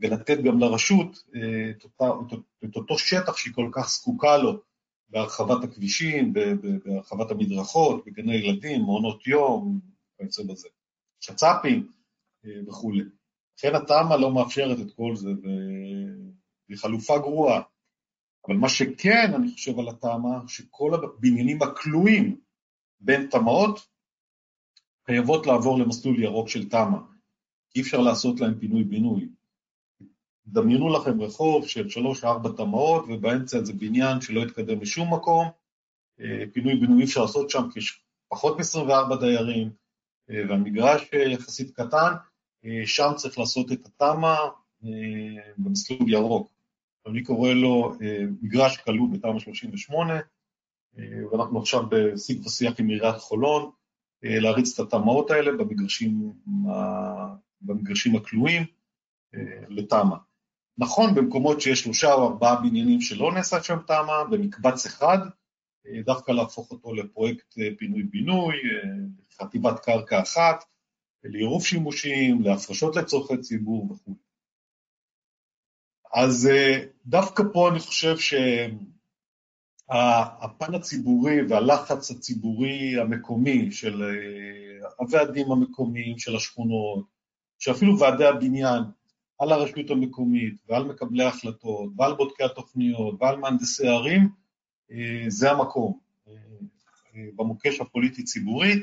ולתת 0.00 0.38
גם 0.44 0.58
לרשות 0.58 1.24
את, 1.70 1.84
אותה, 1.84 2.34
את 2.64 2.76
אותו 2.76 2.98
שטח 2.98 3.36
שהיא 3.36 3.54
כל 3.54 3.68
כך 3.72 3.88
זקוקה 3.88 4.36
לו, 4.36 4.60
בהרחבת 5.08 5.64
הכבישים, 5.64 6.32
בהרחבת 6.84 7.30
המדרכות, 7.30 8.04
בגני 8.06 8.34
ילדים, 8.36 8.82
מעונות 8.82 9.26
יום, 9.26 9.80
וכיוצא 10.14 10.42
בזה, 10.42 10.68
שצ"פים 11.20 11.88
וכולי. 12.66 13.02
לכן 13.58 13.74
התמ"א 13.74 14.16
לא 14.16 14.34
מאפשרת 14.34 14.78
את 14.80 14.94
כל 14.96 15.16
זה, 15.16 15.30
והיא 16.68 16.78
חלופה 16.78 17.18
גרועה. 17.18 17.60
אבל 18.48 18.56
מה 18.56 18.68
שכן, 18.68 19.32
אני 19.34 19.52
חושב 19.52 19.78
על 19.78 19.88
התמ"א, 19.88 20.48
שכל 20.48 20.94
הבניינים 20.94 21.62
הכלואים 21.62 22.40
בין 23.00 23.26
תמ"אות 23.30 23.86
חייבות 25.06 25.46
לעבור 25.46 25.78
למסלול 25.78 26.22
ירוק 26.22 26.48
של 26.48 26.68
תמ"א. 26.68 26.98
אי 27.76 27.80
אפשר 27.80 28.00
לעשות 28.00 28.40
להם 28.40 28.54
פינוי-בינוי. 28.58 29.28
דמיינו 30.46 30.88
לכם 30.88 31.20
רחוב 31.20 31.66
של 31.66 31.88
שלוש-ארבע 31.88 32.50
תמ"אות, 32.56 33.04
ובאמצע 33.08 33.56
איזה 33.56 33.72
בניין 33.72 34.20
שלא 34.20 34.40
יתקדם 34.40 34.80
לשום 34.80 35.14
מקום, 35.14 35.46
פינוי-בינוי 36.52 37.00
אי 37.00 37.04
אפשר 37.04 37.22
לעשות 37.22 37.50
שם, 37.50 37.62
כי 37.72 37.78
יש 37.78 38.02
פחות 38.28 38.58
מ-24 38.58 39.16
דיירים, 39.20 39.70
והמגרש 40.28 41.02
יחסית 41.32 41.70
קטן, 41.70 42.12
שם 42.86 43.10
צריך 43.16 43.38
לעשות 43.38 43.72
את 43.72 43.86
התמ"א 43.86 44.36
במסלול 45.58 46.10
ירוק. 46.10 46.53
אני 47.06 47.22
קורא 47.22 47.52
לו 47.52 47.92
מגרש 48.42 48.76
כלוא 48.76 49.08
בתמ"א 49.12 49.38
38, 49.38 50.14
ואנחנו 51.32 51.58
עכשיו 51.58 51.82
בשיג 51.88 52.46
ושיח 52.46 52.80
עם 52.80 52.88
עיריית 52.88 53.16
חולון, 53.16 53.70
להריץ 54.22 54.80
את 54.80 54.86
התמ"אות 54.86 55.30
האלה 55.30 55.52
במגרשים, 55.52 56.32
במגרשים 57.60 58.16
הכלואים 58.16 58.62
לתמ"א. 59.68 60.16
נכון, 60.78 61.14
במקומות 61.14 61.60
שיש 61.60 61.80
שלושה 61.80 62.14
או 62.14 62.28
ארבעה 62.28 62.60
בניינים 62.60 63.00
שלא 63.00 63.32
נעשה 63.32 63.62
שם 63.62 63.78
תמ"א, 63.86 64.24
במקבץ 64.30 64.86
אחד, 64.86 65.18
דווקא 66.04 66.32
להפוך 66.32 66.70
אותו 66.70 66.94
לפרויקט 66.94 67.54
פינוי-בינוי, 67.78 68.54
חטיבת 69.38 69.84
קרקע 69.84 70.22
אחת, 70.22 70.64
לעירוב 71.24 71.64
שימושים, 71.64 72.42
להפרשות 72.42 72.96
לצורכי 72.96 73.38
ציבור 73.38 73.92
וכו'. 73.92 74.23
אז 76.14 76.48
דווקא 77.06 77.42
פה 77.52 77.70
אני 77.70 77.78
חושב 77.78 78.16
שהפן 79.88 80.74
הציבורי 80.74 81.46
והלחץ 81.48 82.10
הציבורי 82.10 83.00
המקומי 83.00 83.72
של 83.72 84.02
הוועדים 84.98 85.52
המקומיים 85.52 86.18
של 86.18 86.36
השכונות, 86.36 87.04
שאפילו 87.58 87.98
ועדי 87.98 88.26
הבניין, 88.26 88.82
על 89.38 89.52
הרשות 89.52 89.90
המקומית 89.90 90.54
ועל 90.68 90.84
מקבלי 90.84 91.24
ההחלטות 91.24 91.90
ועל 91.96 92.14
בודקי 92.14 92.44
התוכניות 92.44 93.14
ועל 93.20 93.36
מהנדסי 93.36 93.88
הערים, 93.88 94.28
זה 95.28 95.50
המקום, 95.50 95.98
במוקש 97.36 97.80
הפוליטי-ציבורי, 97.80 98.82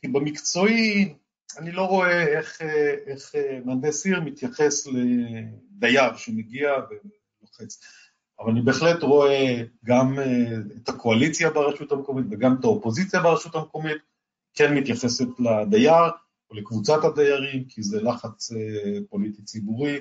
כי 0.00 0.08
במקצועי 0.08 1.14
אני 1.56 1.72
לא 1.72 1.82
רואה 1.82 2.38
איך, 2.38 2.62
איך 3.06 3.34
מהנדס 3.64 4.06
עיר 4.06 4.20
מתייחס 4.20 4.86
לדייר 4.86 6.16
שמגיע 6.16 6.70
ולוחץ, 6.74 7.80
אבל 8.40 8.50
אני 8.50 8.62
בהחלט 8.62 9.02
רואה 9.02 9.62
גם 9.84 10.18
את 10.76 10.88
הקואליציה 10.88 11.50
ברשות 11.50 11.92
המקומית 11.92 12.26
וגם 12.30 12.56
את 12.60 12.64
האופוזיציה 12.64 13.20
ברשות 13.20 13.54
המקומית 13.54 13.96
כן 14.54 14.74
מתייחסת 14.74 15.26
לדייר, 15.38 16.10
או 16.50 16.56
לקבוצת 16.56 17.04
הדיירים, 17.04 17.64
כי 17.68 17.82
זה 17.82 18.02
לחץ 18.02 18.50
פוליטי 19.10 19.42
ציבורי 19.42 19.98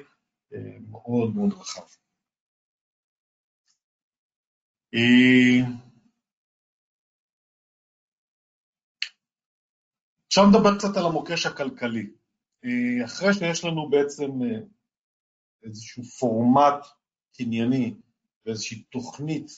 מאוד 0.89 1.35
מאוד 1.35 1.53
רחב. 1.53 1.87
עכשיו 10.37 10.49
נדבר 10.49 10.77
קצת 10.77 10.97
על 10.97 11.05
המוקש 11.05 11.45
הכלכלי. 11.45 12.09
אחרי 13.05 13.33
שיש 13.33 13.65
לנו 13.65 13.89
בעצם 13.89 14.31
איזשהו 15.63 16.03
פורמט 16.03 16.85
קנייני 17.37 17.93
ואיזושהי 18.45 18.83
תוכנית 18.83 19.51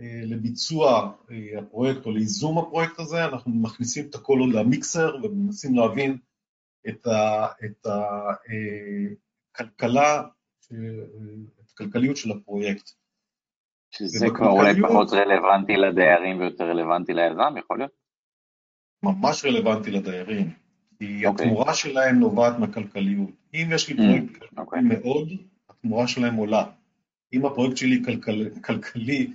לביצוע 0.00 1.12
הפרויקט 1.58 2.06
או 2.06 2.10
לייזום 2.10 2.58
הפרויקט 2.58 2.98
הזה, 2.98 3.24
אנחנו 3.24 3.50
מכניסים 3.50 4.06
את 4.10 4.14
הכל 4.14 4.38
עוד 4.38 4.50
למיקסר 4.54 5.16
ומנסים 5.22 5.74
להבין 5.74 6.18
את 6.88 7.86
הכלכלה, 9.54 10.22
את 11.60 11.70
הכלכליות 11.72 12.16
של 12.16 12.30
הפרויקט. 12.30 12.90
שזה 13.90 14.26
כבר 14.36 14.50
אולי 14.50 14.82
פחות 14.82 15.08
רלוונטי 15.12 15.76
לדיירים 15.76 16.40
ויותר 16.40 16.64
רלוונטי 16.64 17.12
ליזם, 17.14 17.58
יכול 17.58 17.78
להיות? 17.78 18.07
ממש 19.02 19.44
רלוונטי 19.44 19.90
לדיירים, 19.90 20.50
כי 20.98 21.26
התמורה 21.26 21.74
שלהם 21.74 22.18
נובעת 22.18 22.58
מהכלכליות. 22.58 23.30
אם 23.54 23.68
יש 23.74 23.88
לי 23.88 23.96
פרויקט 23.96 24.44
כלכלי 24.54 24.80
מאוד, 24.82 25.28
התמורה 25.70 26.08
שלהם 26.08 26.34
עולה. 26.34 26.64
אם 27.32 27.46
הפרויקט 27.46 27.76
שלי 27.76 28.02
כלכלי 28.64 29.32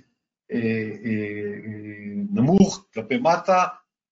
נמוך 2.30 2.86
כלפי 2.94 3.16
מטה, 3.16 3.64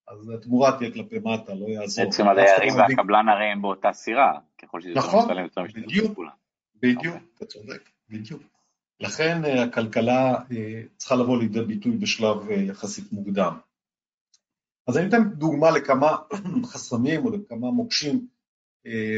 אז 0.07 0.29
התמורה 0.29 0.77
תהיה 0.77 0.91
כלפי 0.91 1.19
מטה, 1.19 1.53
לא 1.53 1.65
יעזור. 1.65 2.05
בעצם 2.05 2.27
הדיירים 2.27 2.75
והקבלן 2.75 3.29
הרי 3.29 3.45
הם 3.51 3.61
באותה 3.61 3.93
סירה, 3.93 4.39
ככל 4.61 4.81
שזה 4.81 4.93
נכון, 4.95 5.27
בדיוק, 5.75 6.19
בדיוק, 6.81 7.15
אתה 7.37 7.45
צודק, 7.45 7.89
בדיוק. 8.09 8.41
לכן 8.99 9.41
הכלכלה 9.63 10.35
צריכה 10.97 11.15
לבוא 11.15 11.37
לידי 11.37 11.61
ביטוי 11.61 11.97
בשלב 11.97 12.49
יחסית 12.51 13.11
מוקדם. 13.11 13.53
אז 14.87 14.97
אני 14.97 15.09
אתן 15.09 15.29
דוגמה 15.29 15.71
לכמה 15.71 16.17
חסמים 16.71 17.25
או 17.25 17.31
לכמה 17.31 17.71
מוקשים. 17.71 18.27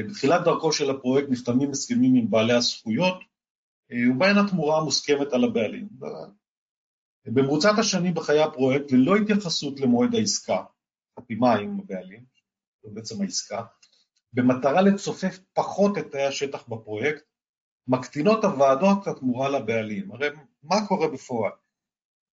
בתחילת 0.07 0.43
דרכו 0.43 0.71
של 0.71 0.89
הפרויקט 0.89 1.27
נחתמים 1.29 1.71
הסכמים 1.71 2.15
עם 2.15 2.29
בעלי 2.29 2.53
הזכויות, 2.53 3.19
ובהן 3.91 4.37
התמורה 4.37 4.83
מוסכמת 4.83 5.33
על 5.33 5.43
הבעלים. 5.43 5.89
במרוצת 7.25 7.73
השנים 7.79 8.13
בחיי 8.13 8.43
הפרויקט, 8.43 8.91
ללא 8.91 9.15
התייחסות 9.15 9.79
למועד 9.79 10.15
העסקה, 10.15 10.63
חתימה 11.19 11.53
עם 11.55 11.79
הבעלים, 11.79 12.25
זו 12.83 12.89
בעצם 12.93 13.21
העסקה, 13.21 13.63
במטרה 14.33 14.81
לצופף 14.81 15.39
פחות 15.53 15.97
את 15.97 16.11
תאי 16.11 16.25
השטח 16.25 16.67
בפרויקט, 16.67 17.23
מקטינות 17.87 18.43
הוועדות 18.43 19.07
התמורה 19.07 19.49
לבעלים. 19.49 20.11
הרי 20.11 20.27
מה 20.63 20.75
קורה 20.87 21.07
בפועל? 21.07 21.51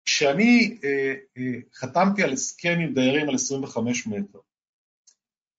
כשאני 0.06 0.80
אה, 0.84 1.14
אה, 1.38 1.60
חתמתי 1.74 2.24
על 2.24 2.34
הסכם 2.34 2.78
עם 2.82 2.94
דיירים 2.94 3.30
על 3.30 3.36
25 3.36 4.08
מטר, 4.08 4.40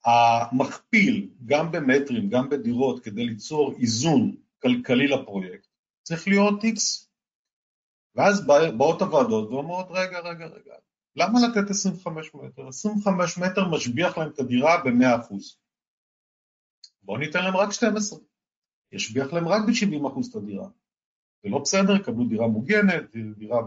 המכפיל, 0.05 1.31
גם 1.47 1.73
במטרים, 1.73 2.31
גם 2.31 2.49
בדירות, 2.49 3.05
כדי 3.05 3.25
ליצור 3.25 3.73
איזון 3.79 4.37
כלכלי 4.63 5.07
לפרויקט, 5.07 5.67
צריך 6.03 6.29
להיות 6.29 6.65
X. 6.65 7.07
ואז 8.15 8.47
באות 8.77 9.03
הוועדות 9.03 9.51
ואומרות, 9.51 9.87
רגע, 9.91 10.19
רגע, 10.19 10.47
רגע, 10.47 10.75
למה 11.17 11.39
לתת 11.49 11.71
25 11.71 12.35
מטר? 12.35 12.69
25 12.69 13.39
מטר 13.39 13.69
משביח 13.69 14.19
להם 14.19 14.29
את 14.29 14.39
הדירה 14.39 14.85
ב-100%. 14.85 15.35
בואו 17.03 17.19
ניתן 17.19 17.45
להם 17.45 17.57
רק 17.57 17.73
12. 17.73 18.19
ישביח 18.93 19.33
להם 19.33 19.49
רק 19.49 19.63
ב-70% 19.67 20.31
את 20.31 20.37
הדירה. 20.37 20.69
זה 21.43 21.49
לא 21.51 21.59
בסדר, 21.59 21.97
יקבלו 21.97 22.25
דירה 22.25 22.47
מוגנת, 22.47 23.17
דירה 23.37 23.63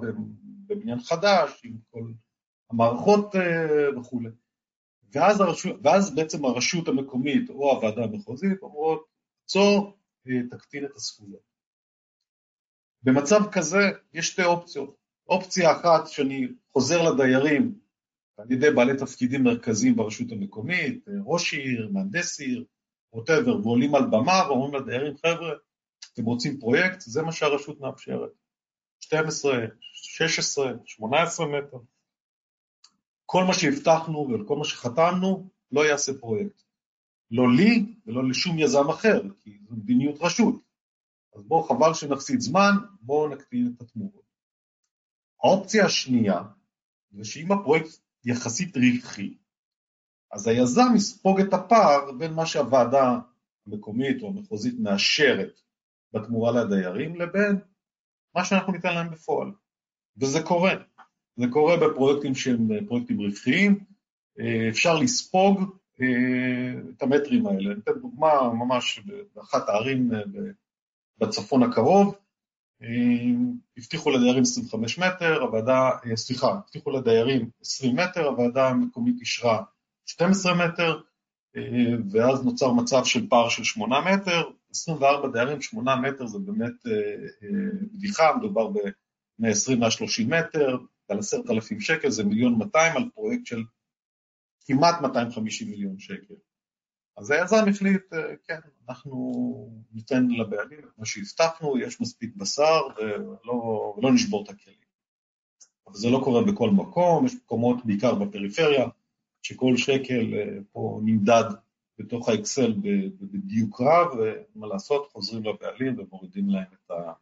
בבניין 0.67 0.99
חדש, 0.99 1.61
עם 1.63 1.77
כל 1.89 2.03
המערכות 2.69 3.35
אה, 3.35 3.99
וכולי. 3.99 4.29
ואז, 5.11 5.41
הרשות, 5.41 5.75
ואז 5.83 6.15
בעצם 6.15 6.45
הרשות 6.45 6.87
המקומית 6.87 7.49
או 7.49 7.71
הוועדה 7.71 8.03
המחוזית 8.03 8.61
אומרות, 8.61 9.05
עצור, 9.45 9.97
אה, 10.27 10.33
תקטין 10.51 10.85
את 10.85 10.95
הזכויות. 10.95 11.55
במצב 13.03 13.39
כזה 13.51 13.77
יש 14.13 14.27
שתי 14.27 14.43
אופציות. 14.43 14.95
אופציה 15.27 15.71
אחת 15.71 16.07
שאני 16.07 16.47
חוזר 16.73 17.09
לדיירים 17.09 17.79
על 18.37 18.51
ידי 18.51 18.71
בעלי 18.71 18.97
תפקידים 18.97 19.43
מרכזיים 19.43 19.95
ברשות 19.95 20.31
המקומית, 20.31 21.05
ראש 21.25 21.53
עיר, 21.53 21.89
מהנדס 21.93 22.39
עיר, 22.39 22.65
ווטאבר, 23.13 23.59
ועולים 23.61 23.95
על 23.95 24.05
במה 24.05 24.43
ואומרים 24.47 24.73
לדיירים, 24.73 25.17
חבר'ה, 25.17 25.53
אתם 26.13 26.25
רוצים 26.25 26.59
פרויקט? 26.59 27.01
זה 27.01 27.21
מה 27.21 27.31
שהרשות 27.31 27.79
מאפשרת. 27.79 28.31
12, 29.05 29.53
16, 29.93 30.73
18 30.85 31.45
מטר. 31.45 31.77
כל 33.25 33.43
מה 33.43 33.53
שהבטחנו 33.53 34.27
וכל 34.33 34.55
מה 34.55 34.65
שחתמנו 34.65 35.49
לא 35.71 35.85
יעשה 35.85 36.11
פרויקט. 36.19 36.61
לא 37.31 37.43
לי 37.57 37.95
ולא 38.05 38.29
לשום 38.29 38.59
יזם 38.59 38.89
אחר, 38.89 39.21
כי 39.39 39.59
זו 39.69 39.75
מדיניות 39.75 40.15
רשות. 40.21 40.55
אז 41.35 41.43
בואו, 41.43 41.63
חבל 41.63 41.93
שנפסיד 41.93 42.39
זמן, 42.39 42.71
בואו 43.01 43.29
נקטין 43.29 43.73
את 43.75 43.81
התמורות. 43.81 44.25
האופציה 45.43 45.85
השנייה, 45.85 46.41
זה 47.11 47.25
שאם 47.25 47.51
הפרויקט 47.51 47.89
יחסית 48.25 48.77
רווחי, 48.77 49.37
אז 50.31 50.47
היזם 50.47 50.95
יספוג 50.95 51.39
את 51.39 51.53
הפער 51.53 52.11
בין 52.11 52.33
מה 52.33 52.45
שהוועדה 52.45 53.19
המקומית 53.67 54.21
או 54.21 54.27
המחוזית 54.27 54.79
מאשרת 54.79 55.61
בתמורה 56.13 56.51
לדיירים 56.51 57.15
לבין 57.15 57.59
מה 58.35 58.45
שאנחנו 58.45 58.73
ניתן 58.73 58.93
להם 58.95 59.11
בפועל. 59.11 59.51
וזה 60.17 60.43
קורה. 60.43 60.73
זה 61.35 61.45
קורה 61.51 61.77
בפרויקטים 61.77 62.35
שהם 62.35 62.85
פרויקטים 62.87 63.21
רווחיים, 63.21 63.79
אה, 64.39 64.69
אפשר 64.69 64.99
לספוג 64.99 65.75
אה, 66.01 66.79
את 66.95 67.03
המטרים 67.03 67.47
האלה. 67.47 67.71
אני 67.71 67.79
אתן 67.83 67.99
דוגמה 68.01 68.53
ממש 68.53 68.99
באחת 69.35 69.69
הערים 69.69 70.13
אה, 70.13 70.19
בצפון 71.17 71.63
הקרוב, 71.63 72.15
הבטיחו 73.77 74.09
לדיירים 74.09 74.41
25 74.41 74.99
מטר, 74.99 75.41
הוועדה, 75.41 75.89
סליחה, 76.15 76.47
הבטיחו 76.47 76.91
לדיירים 76.91 77.49
20 77.61 77.95
מטר, 77.95 78.27
הוועדה 78.27 78.69
המקומית 78.69 79.15
אישרה 79.19 79.63
12 80.05 80.53
מטר, 80.67 81.01
ואז 82.11 82.45
נוצר 82.45 82.73
מצב 82.73 83.01
של 83.05 83.29
פער 83.29 83.49
של 83.49 83.63
8 83.63 84.15
מטר, 84.15 84.49
24 84.71 85.27
דיירים, 85.27 85.61
8 85.61 85.95
מטר 85.95 86.27
זה 86.27 86.39
באמת 86.39 86.73
בדיחה, 87.93 88.35
מדובר 88.37 88.67
ב-120-130 88.67 90.27
מטר, 90.27 90.77
על 91.09 91.19
עשרת 91.19 91.49
אלפים 91.49 91.79
שקל 91.79 92.09
זה 92.09 92.23
מיליון 92.23 92.55
200 92.57 92.97
על 92.97 93.09
פרויקט 93.15 93.45
של 93.45 93.63
כמעט 94.65 95.01
250 95.01 95.69
מיליון 95.69 95.99
שקל. 95.99 96.33
אז 97.17 97.31
היזם 97.31 97.65
החליט, 97.69 98.13
כן, 98.47 98.59
אנחנו 98.89 99.83
ניתן 99.91 100.27
לבעלים 100.27 100.79
את 100.79 100.97
מה 100.97 101.05
שהבטחנו, 101.05 101.77
יש 101.77 102.01
מספיק 102.01 102.35
בשר 102.35 102.81
ולא, 102.97 103.95
ולא 103.97 104.13
נשבור 104.13 104.43
את 104.43 104.49
הכלים. 104.49 104.77
אבל 105.87 105.95
זה 105.95 106.09
לא 106.09 106.21
קורה 106.23 106.43
בכל 106.43 106.69
מקום, 106.69 107.25
יש 107.25 107.35
מקומות, 107.35 107.85
בעיקר 107.85 108.15
בפריפריה, 108.15 108.85
שכל 109.45 109.77
שקל 109.77 110.33
אה, 110.33 110.57
פה 110.71 110.99
נמדד 111.03 111.43
בתוך 111.99 112.29
האקסל 112.29 112.73
בדיוק 113.21 113.81
רב, 113.81 114.07
ומה 114.55 114.67
לעשות, 114.67 115.11
חוזרים 115.11 115.43
לבעלים 115.43 115.99
ומורידים 115.99 116.49
להם 116.49 116.65
את, 116.73 116.91
ה... 116.91 117.13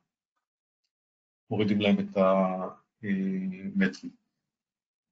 מורידים 1.50 1.82
להם 1.82 2.00
את 2.00 2.18
המטרים. 2.18 4.12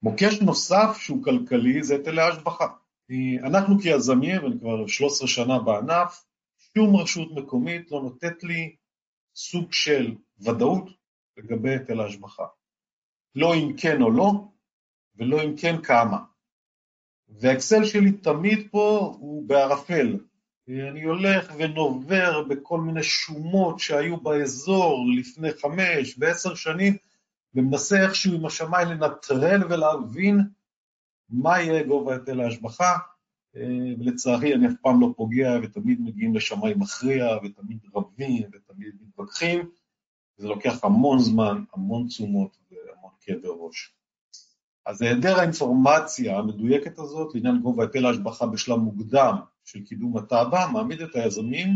מוקש 0.04 0.42
נוסף 0.42 0.98
שהוא 0.98 1.24
כלכלי 1.24 1.84
זה 1.84 1.96
היטלי 1.96 2.22
השבחה. 2.22 2.68
אנחנו 3.44 3.80
כיזמים, 3.80 4.44
ואני 4.44 4.60
כבר 4.60 4.88
13 4.88 5.28
שנה 5.28 5.60
בענף, 5.60 6.26
שום 6.58 6.96
רשות 6.96 7.32
מקומית 7.32 7.92
לא 7.92 8.02
נותנת 8.02 8.44
לי 8.44 8.76
סוג 9.36 9.74
של 9.74 10.16
ודאות 10.40 10.90
לגבי 11.38 11.70
היטל 11.70 12.00
ההשבחה. 12.00 12.46
לא 13.36 13.56
אם 13.56 13.74
כן 13.78 14.02
או 14.02 14.12
לא, 14.12 14.32
ולא 15.16 15.44
אם 15.44 15.58
כן 15.58 15.82
כמה. 15.84 16.31
והאקסל 17.40 17.86
שלי 17.86 18.12
תמיד 18.12 18.68
פה 18.72 19.16
הוא 19.20 19.48
בערפל. 19.48 20.18
אני 20.70 21.04
הולך 21.04 21.54
ונובר 21.58 22.44
בכל 22.44 22.82
מיני 22.82 23.04
שומות 23.04 23.80
שהיו 23.80 24.18
באזור 24.18 25.06
לפני 25.18 25.52
חמש 25.54 26.16
ועשר 26.20 26.56
שנים, 26.56 26.98
ומנסה 27.56 28.04
איכשהו 28.04 28.36
עם 28.36 28.46
השמיים 28.46 28.88
לנטרל 28.88 29.64
ולהבין 29.70 30.40
מה 31.30 31.62
יהיה 31.62 31.84
גובה 31.84 32.14
היטל 32.14 32.42
ההשבחה, 32.42 32.98
ולצערי 34.00 34.56
אני 34.56 34.68
אף 34.68 34.74
פעם 34.82 35.02
לא 35.02 35.08
פוגע 35.18 35.60
ותמיד 35.64 36.02
מגיעים 36.02 36.36
לשמיים 36.36 36.80
מכריע 36.80 37.26
ותמיד 37.44 37.80
רבים 37.96 38.50
ותמיד 38.54 38.96
מתווכחים, 39.02 39.70
וזה 40.40 40.48
לוקח 40.48 40.84
המון 40.84 41.20
זמן, 41.20 41.64
המון 41.74 42.08
תשומות 42.08 42.58
והמון 42.72 43.12
כאבי 43.22 43.48
ראש. 43.60 43.94
אז 44.86 45.02
היעדר 45.02 45.40
האינפורמציה 45.40 46.38
המדויקת 46.38 47.00
הזאת 47.00 47.36
לעניין 47.36 47.62
גובה 47.62 47.84
היטל 47.84 48.06
ההשבחה 48.06 48.46
בשלב 48.48 48.78
מוקדם 48.78 49.36
של 49.66 49.86
קידום 49.86 50.18
התב"ע 50.18 50.68
מעמיד 50.74 51.02
את 51.02 51.16
היזמים 51.16 51.70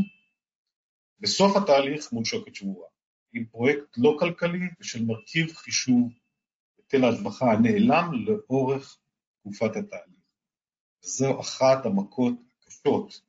בסוף 1.20 1.58
התהליך 1.58 2.14
מול 2.14 2.26
שוקת 2.26 2.56
שבורה, 2.56 2.88
עם 3.34 3.46
פרויקט 3.46 3.98
לא 3.98 4.16
כלכלי 4.20 4.68
ושל 4.80 5.06
מרכיב 5.06 5.54
חישוב 5.54 6.12
היטל 6.78 7.04
ההשבחה 7.04 7.52
הנעלם 7.52 8.12
לאורך 8.26 8.98
תקופת 9.40 9.76
התהליך. 9.76 10.16
זו 11.02 11.40
אחת 11.40 11.86
המכות 11.86 12.34
הקשות, 12.62 13.22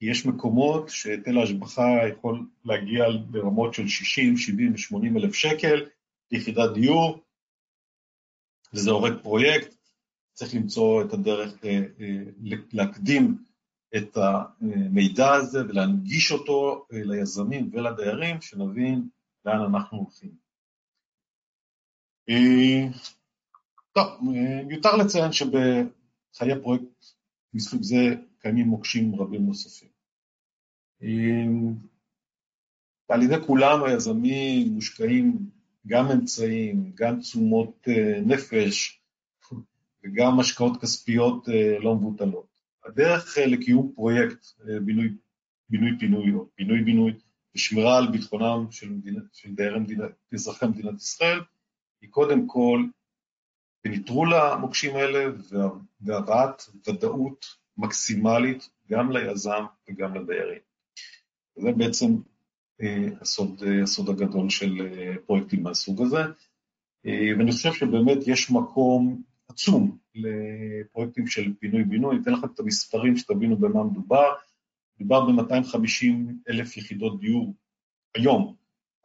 יש 0.00 0.26
מקומות 0.26 0.88
שהיטל 0.88 1.38
ההשבחה 1.38 2.08
יכול 2.12 2.46
להגיע 2.64 3.04
לרמות 3.32 3.74
של 3.74 3.88
60, 3.88 4.36
70 4.36 4.72
ו-80 4.72 5.18
אלף 5.18 5.34
שקל 5.34 5.86
ליחידת 6.30 6.70
דיור, 6.74 7.20
וזה 8.74 8.90
הורג 8.90 9.22
פרויקט, 9.22 9.74
צריך 10.32 10.54
למצוא 10.54 11.02
את 11.02 11.12
הדרך 11.12 11.64
אה, 11.64 11.80
אה, 12.00 12.56
להקדים 12.72 13.44
את 13.96 14.16
המידע 14.16 15.32
הזה 15.32 15.58
ולהנגיש 15.68 16.32
אותו 16.32 16.86
אה, 16.92 16.98
ליזמים 17.04 17.70
ולדיירים, 17.72 18.40
שנבין 18.40 19.08
לאן 19.44 19.60
אנחנו 19.60 19.98
הולכים. 19.98 20.42
טוב, 23.92 24.06
מיותר 24.66 24.96
לציין 24.96 25.32
שבחיי 25.32 26.62
פרויקט 26.62 27.04
מסוג 27.54 27.82
זה 27.82 27.96
קיימים 28.38 28.66
מוקשים 28.66 29.14
רבים 29.14 29.46
נוספים. 29.46 29.88
על 33.08 33.22
ידי 33.22 33.46
כולנו 33.46 33.86
היזמים 33.86 34.72
מושקעים 34.72 35.50
גם 35.86 36.10
אמצעים, 36.10 36.92
גם 36.94 37.20
תשומות 37.20 37.88
אה, 37.88 38.20
נפש 38.26 39.00
וגם 40.04 40.40
השקעות 40.40 40.80
כספיות 40.80 41.48
אה, 41.48 41.78
לא 41.78 41.94
מבוטלות. 41.94 42.46
הדרך 42.84 43.38
אה, 43.38 43.46
לקיום 43.46 43.92
פרויקט 43.94 44.46
בינוי, 44.84 45.08
בינוי 45.68 45.90
פינוי 45.98 46.32
או 46.32 46.46
פינוי 46.54 46.82
בינוי 46.82 47.12
ושמירה 47.54 47.98
על 47.98 48.10
ביטחונם 48.10 48.66
של, 48.70 48.88
של 49.32 49.54
דיירי 49.54 49.78
מדינת, 49.80 50.10
אזרחי 50.34 50.66
מדינת 50.66 51.00
ישראל 51.00 51.40
היא 52.00 52.10
קודם 52.10 52.46
כל 52.46 52.84
בנטרול 53.84 54.34
המוקשים 54.34 54.96
האלה 54.96 55.24
והבאת 56.00 56.62
ודאות 56.88 57.46
מקסימלית 57.76 58.70
גם 58.90 59.12
ליזם 59.12 59.64
וגם 59.88 60.14
לדיירים. 60.14 60.58
זה 61.56 61.72
בעצם 61.72 62.06
הסוד, 63.20 63.62
הסוד 63.82 64.08
הגדול 64.08 64.50
של 64.50 64.78
פרויקטים 65.26 65.62
מהסוג 65.62 66.02
הזה. 66.02 66.22
ואני 67.04 67.52
חושב 67.52 67.72
שבאמת 67.72 68.18
יש 68.26 68.50
מקום 68.50 69.22
עצום 69.48 69.98
לפרויקטים 70.14 71.26
של 71.26 71.52
פינוי-בינוי. 71.60 72.14
אני 72.14 72.22
אתן 72.22 72.32
לכם 72.32 72.46
את 72.54 72.60
המספרים 72.60 73.16
שתבינו 73.16 73.56
במה 73.56 73.84
מדובר. 73.84 74.28
מדובר 75.00 75.26
ב-250 75.26 76.06
אלף 76.48 76.76
יחידות 76.76 77.20
דיור 77.20 77.54
היום. 78.14 78.54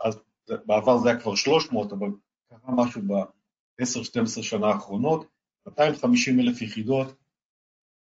אז 0.03 0.19
בעבר 0.65 0.97
זה 0.97 1.09
היה 1.09 1.19
כבר 1.19 1.35
300, 1.35 1.93
אבל 1.93 2.07
קרה 2.49 2.75
משהו 2.75 3.01
ב-10-12 3.01 4.43
שנה 4.43 4.67
האחרונות. 4.67 5.27
250 5.67 6.39
אלף 6.39 6.61
יחידות 6.61 7.15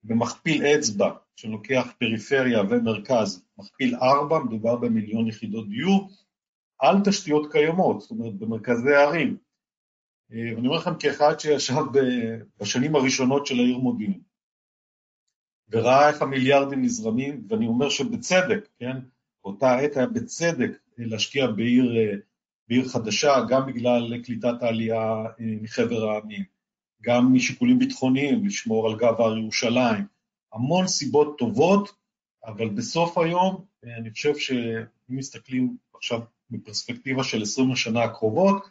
במכפיל 0.03 0.65
אצבע, 0.65 1.11
שלוקח 1.37 1.93
פריפריה 1.99 2.61
ומרכז, 2.69 3.45
מכפיל 3.57 3.95
4, 3.95 4.39
מדובר 4.39 4.75
במיליון 4.75 5.27
יחידות 5.27 5.69
דיור, 5.69 6.09
על 6.79 6.95
תשתיות 7.05 7.51
קיימות, 7.51 8.01
זאת 8.01 8.11
אומרת 8.11 8.33
במרכזי 8.33 8.93
הערים. 8.93 9.37
אה, 10.33 10.55
ואני 10.55 10.67
אומר 10.67 10.77
לכם 10.77 10.95
כאחד 10.99 11.39
שישב 11.39 11.83
בשנים 12.59 12.95
הראשונות 12.95 13.45
של 13.45 13.55
העיר 13.55 13.77
מודיעין, 13.77 14.21
וראה 15.69 16.09
איך 16.09 16.21
המיליארדים 16.21 16.81
נזרמים, 16.81 17.47
ואני 17.49 17.67
אומר 17.67 17.89
שבצדק, 17.89 18.67
כן, 18.79 18.97
באותה 19.43 19.75
עת 19.75 19.97
היה 19.97 20.07
בצדק 20.07 20.71
להשקיע 20.97 21.47
בעיר, 21.47 21.97
אה, 21.97 22.13
בעיר 22.69 22.87
חדשה, 22.87 23.35
גם 23.49 23.65
בגלל 23.65 24.23
קליטת 24.23 24.61
העלייה 24.61 25.01
אה, 25.25 25.55
מחבר 25.61 26.09
העמים, 26.09 26.43
גם 27.01 27.33
משיקולים 27.33 27.79
ביטחוניים, 27.79 28.45
לשמור 28.45 28.89
על 28.89 28.97
גב 28.97 29.21
הר 29.21 29.37
ירושלים, 29.37 30.16
המון 30.53 30.87
סיבות 30.87 31.37
טובות, 31.37 31.91
אבל 32.45 32.69
בסוף 32.69 33.17
היום 33.17 33.65
אני 33.83 34.11
חושב 34.11 34.37
שאם 34.37 34.85
מסתכלים 35.09 35.77
עכשיו 35.93 36.21
בפרספקטיבה 36.49 37.23
של 37.23 37.41
20 37.41 37.71
השנה 37.71 38.03
הקרובות, 38.03 38.69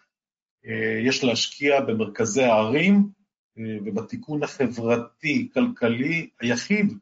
יש 1.06 1.24
להשקיע 1.24 1.80
במרכזי 1.80 2.42
הערים 2.42 3.08
ובתיקון 3.56 4.42
החברתי-כלכלי 4.42 6.28
היחיד 6.40 6.92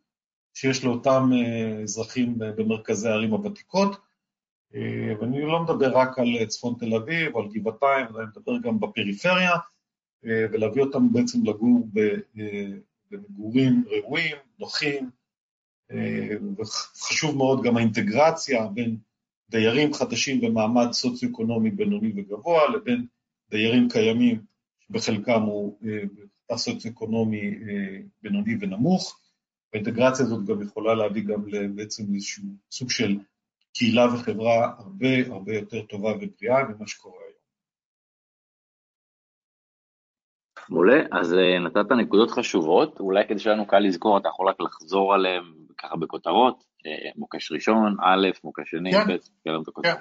שיש 0.54 0.84
לאותם 0.84 1.30
אזרחים 1.82 2.38
במרכזי 2.38 3.08
הערים 3.08 3.30
הוותיקות, 3.30 3.96
ואני 5.20 5.42
לא 5.42 5.62
מדבר 5.62 5.98
רק 5.98 6.18
על 6.18 6.46
צפון 6.46 6.74
תל 6.78 6.94
אביב, 6.94 7.36
על 7.36 7.48
גבעתיים, 7.52 8.06
אני 8.06 8.26
מדבר 8.36 8.58
גם 8.58 8.80
בפריפריה, 8.80 9.52
ולהביא 10.22 10.82
אותם 10.82 11.12
בעצם 11.12 11.38
לגור 11.46 11.88
במגורים 13.16 13.84
ראויים, 13.90 14.36
נוחים, 14.58 15.10
וחשוב 16.58 17.36
מאוד 17.36 17.62
גם 17.62 17.76
האינטגרציה 17.76 18.66
בין 18.66 18.96
דיירים 19.50 19.94
חדשים 19.94 20.40
במעמד 20.40 20.92
סוציו-אקונומי 20.92 21.70
בינוני 21.70 22.12
וגבוה 22.16 22.60
לבין 22.68 23.06
דיירים 23.50 23.88
קיימים 23.88 24.40
שבחלקם 24.80 25.42
הוא 25.42 25.78
סוציו-אקונומי 26.56 27.50
בינוני 28.22 28.56
ונמוך. 28.60 29.20
האינטגרציה 29.74 30.24
הזאת 30.26 30.44
גם 30.44 30.62
יכולה 30.62 30.94
להביא 30.94 31.22
גם 31.22 31.44
בעצם 31.74 32.14
איזשהו 32.14 32.44
סוג 32.70 32.90
של 32.90 33.18
קהילה 33.74 34.14
וחברה 34.14 34.72
הרבה 34.78 35.26
הרבה 35.26 35.54
יותר 35.54 35.82
טובה 35.82 36.12
ובריאה 36.16 36.64
ממה 36.64 36.86
שקורה 36.86 37.23
מעולה, 40.70 41.02
אז 41.12 41.34
נתת 41.64 41.92
נקודות 41.92 42.30
חשובות, 42.30 43.00
אולי 43.00 43.24
כדי 43.28 43.38
שלנו 43.38 43.66
קל 43.66 43.78
לזכור, 43.78 44.18
אתה 44.18 44.28
יכול 44.28 44.48
רק 44.48 44.60
לחזור 44.60 45.14
עליהן 45.14 45.44
ככה 45.78 45.96
בכותרות, 45.96 46.64
מוקש 47.16 47.52
ראשון, 47.52 47.96
א', 48.00 48.28
מוקש 48.44 48.70
שני, 48.70 48.92
כן, 48.92 49.16
ב', 49.16 49.80
כן, 49.82 49.94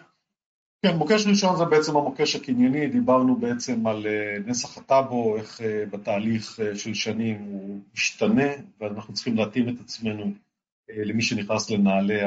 כן, 0.86 0.98
מוקש 0.98 1.28
ראשון 1.28 1.56
זה 1.56 1.66
בעצם 1.66 1.98
המוקש 1.98 2.36
הקנייני, 2.36 2.88
דיברנו 2.88 3.36
בעצם 3.36 3.88
על 3.88 4.06
נסח 4.46 4.78
הטאבו, 4.78 5.38
איך 5.38 5.62
בתהליך 5.92 6.60
של 6.76 6.94
שנים 6.94 7.40
הוא 7.42 7.80
משתנה, 7.94 8.48
ואנחנו 8.80 9.14
צריכים 9.14 9.36
להתאים 9.36 9.70
את 9.70 9.80
עצמנו 9.80 10.24
למי 10.90 11.22
שנכנס 11.22 11.72
לנעלי 11.72 12.20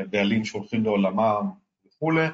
הבעלים 0.00 0.44
שהולכים 0.44 0.84
לעולמם 0.84 1.50
וכולי. 1.86 2.26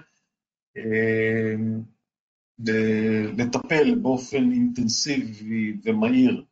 לטפל 3.39 3.95
באופן 3.95 4.53
אינטנסיבי 4.53 5.77
ומהיר 5.83 6.45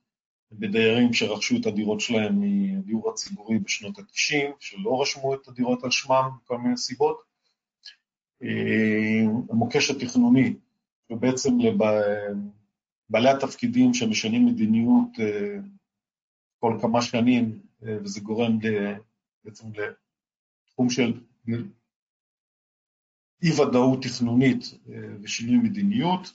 בדיירים 0.52 1.12
שרכשו 1.12 1.56
את 1.60 1.66
הדירות 1.66 2.00
שלהם 2.00 2.40
מהדיור 2.40 3.10
הציבורי 3.10 3.58
בשנות 3.58 3.98
ה-90, 3.98 4.52
שלא 4.60 5.02
רשמו 5.02 5.34
את 5.34 5.48
הדירות 5.48 5.84
על 5.84 5.90
שמם 5.90 6.28
מכל 6.42 6.58
מיני 6.58 6.76
סיבות. 6.76 7.22
המוקש 9.50 9.90
התכנוני, 9.90 10.54
ובעצם 11.10 11.50
לבעלי 11.58 13.30
התפקידים 13.30 13.94
שמשנים 13.94 14.46
מדיניות 14.46 15.08
כל 16.60 16.78
כמה 16.82 17.02
שנים, 17.02 17.58
וזה 17.82 18.20
גורם 18.20 18.58
בעצם 19.44 19.66
לתחום 20.68 20.90
של 20.90 21.20
אי-ודאות 23.42 24.02
תכנונית 24.02 24.74
ושינוי 25.22 25.56
מדיניות, 25.56 26.32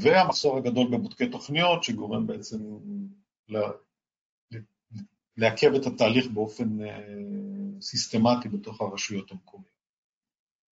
והמחסור 0.00 0.56
הגדול 0.56 0.90
בבודקי 0.90 1.28
תוכניות, 1.28 1.84
שגורם 1.84 2.26
בעצם 2.26 2.58
לעכב 5.36 5.74
את 5.74 5.86
התהליך 5.86 6.26
באופן 6.26 6.78
סיסטמטי 7.80 8.48
בתוך 8.48 8.80
הרשויות 8.80 9.32
המקומיות. 9.32 9.74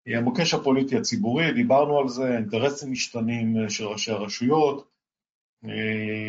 המוקש 0.08 0.54
הפוליטי 0.54 0.98
הציבורי, 0.98 1.54
דיברנו 1.54 2.00
על 2.00 2.08
זה, 2.08 2.38
אינטרסים 2.38 2.92
משתנים 2.92 3.56
של 3.70 3.86
ראשי 3.86 4.12
הרשויות, 4.12 4.90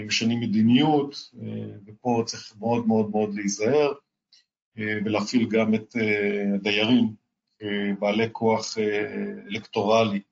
משנים 0.06 0.40
מדיניות, 0.40 1.30
ופה 1.86 2.22
צריך 2.26 2.54
מאוד 2.58 2.86
מאוד 2.86 3.10
מאוד 3.10 3.34
להיזהר, 3.34 3.92
ולהפעיל 4.76 5.48
גם 5.48 5.74
את 5.74 5.94
הדיירים, 6.54 7.14
בעלי 7.98 8.28
כוח 8.32 8.78
אלקטורלי, 9.46 10.22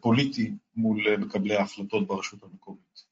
פוליטי, 0.00 0.52
מול 0.76 1.16
מקבלי 1.16 1.56
ההחלטות 1.56 2.06
ברשות 2.06 2.42
המקומית. 2.42 3.04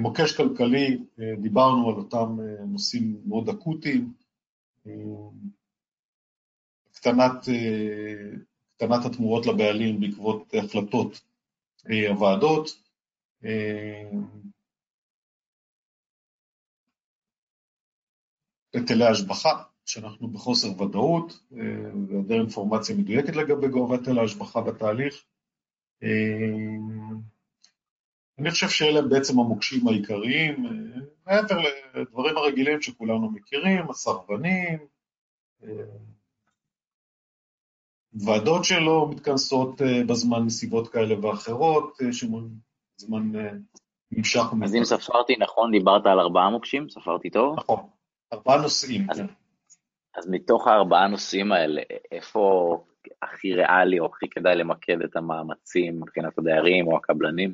מוקש 0.00 0.36
כלכלי, 0.36 0.98
דיברנו 1.42 1.88
על 1.88 1.94
אותם 1.94 2.36
נושאים 2.66 3.22
מאוד 3.26 3.48
אקוטיים, 3.48 4.12
הקטנת, 6.90 7.48
הקטנת 8.74 9.04
התמורות 9.06 9.46
לבעלים 9.46 10.00
בעקבות 10.00 10.54
החלטות 10.54 11.20
הוועדות, 12.10 12.68
היטלי 18.72 19.04
השבחה, 19.10 19.62
שאנחנו 19.86 20.28
בחוסר 20.28 20.82
ודאות 20.82 21.40
והיעדר 21.50 22.34
אינפורמציה 22.34 22.96
מדויקת 22.96 23.36
לגבי 23.36 23.68
גובה 23.68 23.96
היטל 23.96 24.18
ההשבחה 24.18 24.60
בתהליך. 24.60 25.24
אני 28.38 28.50
חושב 28.50 28.68
שאלה 28.68 29.02
בעצם 29.02 29.38
המוקשים 29.40 29.88
העיקריים, 29.88 30.66
מעבר 31.26 31.56
לדברים 31.94 32.36
הרגילים 32.36 32.82
שכולנו 32.82 33.30
מכירים, 33.30 33.90
הסרבנים, 33.90 34.78
ועדות 38.14 38.64
שלא 38.64 39.08
מתכנסות 39.10 39.80
בזמן 40.08 40.42
מסיבות 40.42 40.88
כאלה 40.88 41.26
ואחרות, 41.26 41.98
שזמן 42.12 43.32
נמשך. 44.12 44.42
אז 44.64 44.74
אם 44.74 44.84
ספרתי 44.84 45.36
נכון, 45.38 45.70
דיברת 45.70 46.06
על 46.06 46.20
ארבעה 46.20 46.50
מוקשים? 46.50 46.88
ספרתי 46.90 47.30
טוב? 47.30 47.56
נכון, 47.56 47.88
ארבעה 48.32 48.62
נושאים. 48.62 49.10
אז, 49.10 49.22
אז 50.16 50.28
מתוך 50.30 50.66
הארבעה 50.66 51.08
נושאים 51.08 51.52
האלה, 51.52 51.82
איפה 52.12 52.76
הכי 53.22 53.54
ריאלי 53.54 53.98
או 53.98 54.06
הכי 54.06 54.28
כדאי 54.30 54.56
למקד 54.56 55.02
את 55.04 55.16
המאמצים 55.16 56.00
מבחינת 56.00 56.38
הדיירים 56.38 56.86
או 56.86 56.96
הקבלנים? 56.96 57.52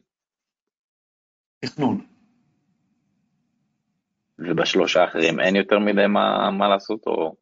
תכנון. 1.61 2.07
ובשלושה 4.39 5.01
האחרים 5.01 5.41
אין 5.41 5.57
יותר 5.57 5.79
מדי 5.79 6.07
מה, 6.07 6.51
מה 6.51 6.69
לעשות 6.69 7.07
או... 7.07 7.35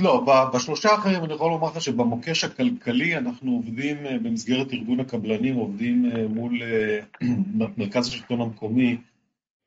לא, 0.00 0.24
בשלושה 0.54 0.88
האחרים 0.90 1.24
אני 1.24 1.34
יכול 1.34 1.50
לומר 1.50 1.68
לך 1.68 1.80
שבמוקש 1.80 2.44
הכלכלי 2.44 3.16
אנחנו 3.16 3.52
עובדים 3.52 3.96
במסגרת 4.22 4.72
ארגון 4.72 5.00
הקבלנים, 5.00 5.54
עובדים 5.54 6.02
מול 6.28 6.52
מרכז 7.78 8.06
השלטון 8.06 8.40
המקומי 8.40 8.96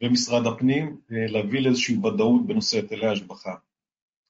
ומשרד 0.04 0.48
הפנים, 0.48 0.98
להביא 1.10 1.62
לאיזושהי 1.62 1.98
ודאות 1.98 2.48
בנושא 2.48 2.78
היטלי 2.78 3.08
השבחה. 3.08 3.56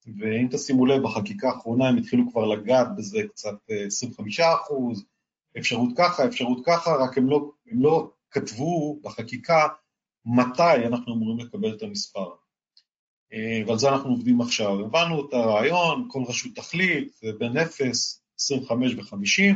ואם 0.08 0.48
תשימו 0.52 0.86
לב, 0.86 1.04
בחקיקה 1.04 1.50
האחרונה 1.50 1.88
הם 1.88 1.98
התחילו 1.98 2.32
כבר 2.32 2.46
לגעת 2.46 2.88
בזה 2.98 3.24
קצת 3.30 3.56
25 3.88 4.40
אחוז, 4.40 5.06
אפשרות 5.58 5.90
ככה, 5.98 6.26
אפשרות 6.26 6.62
ככה, 6.66 6.92
רק 6.96 7.18
הם 7.18 7.30
לא, 7.30 7.52
הם 7.72 7.82
לא 7.82 8.12
כתבו 8.32 9.00
בחקיקה 9.04 9.68
מתי 10.26 10.86
אנחנו 10.88 11.14
אמורים 11.14 11.40
לקבל 11.40 11.76
את 11.76 11.84
המספר. 11.84 12.30
ועל 13.68 13.78
זה 13.78 13.90
אנחנו 13.90 14.10
עובדים 14.10 14.42
עכשיו. 14.42 14.80
הבנו 14.86 15.28
את 15.28 15.34
הרעיון, 15.34 16.08
כל 16.08 16.24
רשות 16.28 16.56
תחליט, 16.56 17.14
בין 17.40 17.58
0, 17.58 18.22
25 18.40 18.94
ו-50, 18.96 19.56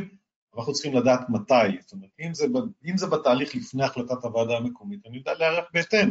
אנחנו 0.56 0.72
צריכים 0.72 0.94
לדעת 0.94 1.20
מתי. 1.28 1.80
זאת 1.80 1.92
אומרת, 1.92 2.10
אם 2.20 2.34
זה, 2.34 2.46
אם 2.90 2.96
זה 2.96 3.06
בתהליך 3.06 3.54
לפני 3.54 3.84
החלטת 3.84 4.24
הוועדה 4.24 4.56
המקומית, 4.56 5.06
אני 5.06 5.16
יודע 5.16 5.34
להיערך 5.34 5.64
בהתאם. 5.74 6.10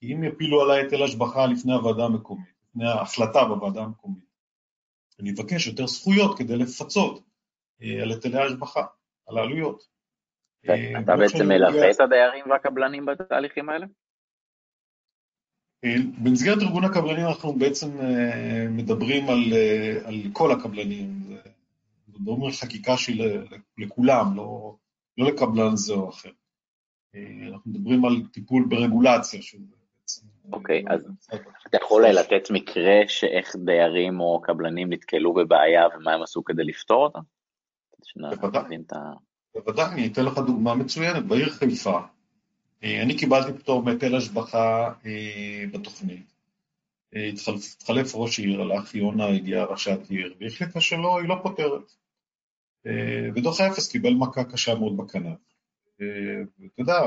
כי 0.00 0.14
אם 0.14 0.24
יפילו 0.24 0.62
עליי 0.62 0.82
היטל 0.82 1.02
השבחה 1.02 1.46
לפני 1.46 1.72
הוועדה 1.72 2.04
המקומית, 2.04 2.59
לפני 2.70 2.88
ההחלטה 2.88 3.44
בוועדה 3.44 3.80
המקומית, 3.80 4.30
אני 5.20 5.30
אבקש 5.30 5.66
יותר 5.66 5.86
זכויות 5.86 6.38
כדי 6.38 6.56
לפצות 6.56 7.22
אה, 7.82 8.02
על 8.02 8.10
היטלי 8.10 8.38
ההשבחה, 8.38 8.84
על 9.26 9.38
העלויות. 9.38 9.88
אה, 10.68 11.00
אתה 11.00 11.16
בעצם 11.16 11.48
מלווה 11.48 11.90
את 11.90 12.00
הדיירים 12.00 12.50
והקבלנים 12.50 13.06
בתהליכים 13.06 13.68
האלה? 13.68 13.86
אה, 15.84 15.94
במסגרת 16.24 16.58
ארגון 16.62 16.84
הקבלנים 16.84 17.26
אנחנו 17.26 17.52
בעצם 17.52 17.88
מדברים 18.70 19.28
על, 19.28 19.52
על 20.04 20.14
כל 20.32 20.52
הקבלנים, 20.52 21.36
מדברים 22.08 22.44
על 22.44 22.52
חקיקה 22.52 22.96
שהיא 22.96 23.22
לכולם, 23.78 24.36
לא, 24.36 24.76
לא 25.18 25.26
לקבלן 25.26 25.76
זה 25.76 25.92
או 25.92 26.08
אחר. 26.10 26.30
אנחנו 27.52 27.70
מדברים 27.70 28.04
על 28.04 28.26
טיפול 28.32 28.66
ברגולציה, 28.68 29.42
שזה 29.42 29.74
אוקיי, 30.52 30.84
אז 30.88 31.08
אתה 31.66 31.76
יכול 31.82 32.06
לתת 32.06 32.50
מקרה 32.50 33.00
שאיך 33.08 33.56
דיירים 33.64 34.20
או 34.20 34.40
קבלנים 34.42 34.92
נתקלו 34.92 35.34
בבעיה 35.34 35.82
ומה 35.96 36.12
הם 36.12 36.22
עשו 36.22 36.44
כדי 36.44 36.64
לפתור 36.64 37.04
אותה? 37.04 37.18
בוודאי, 39.54 39.92
אני 39.92 40.06
אתן 40.06 40.24
לך 40.24 40.38
דוגמה 40.38 40.74
מצוינת. 40.74 41.24
בעיר 41.24 41.50
חיפה, 41.50 42.00
אה, 42.84 43.02
אני 43.02 43.18
קיבלתי 43.18 43.52
פטור 43.52 43.82
מהיטל 43.82 44.16
השבחה 44.16 44.92
אה, 45.06 45.64
בתוכנית. 45.72 46.32
אה, 47.16 47.30
התחלף 47.76 48.14
ראש 48.14 48.38
עיר, 48.38 48.60
הלך 48.60 48.94
יונה, 48.94 49.26
הגיעה 49.26 49.64
ראשת 49.64 49.98
עיר, 50.08 50.34
והחליטה 50.40 50.80
שלא, 50.80 51.20
היא 51.20 51.28
לא 51.28 51.36
פותרת. 51.42 51.92
ודוח 53.34 53.60
האפס 53.60 53.92
קיבל 53.92 54.14
מכה 54.14 54.44
קשה 54.44 54.74
מאוד 54.74 54.96
בכנף. 54.96 55.38
ואתה 55.98 56.80
יודע, 56.80 57.00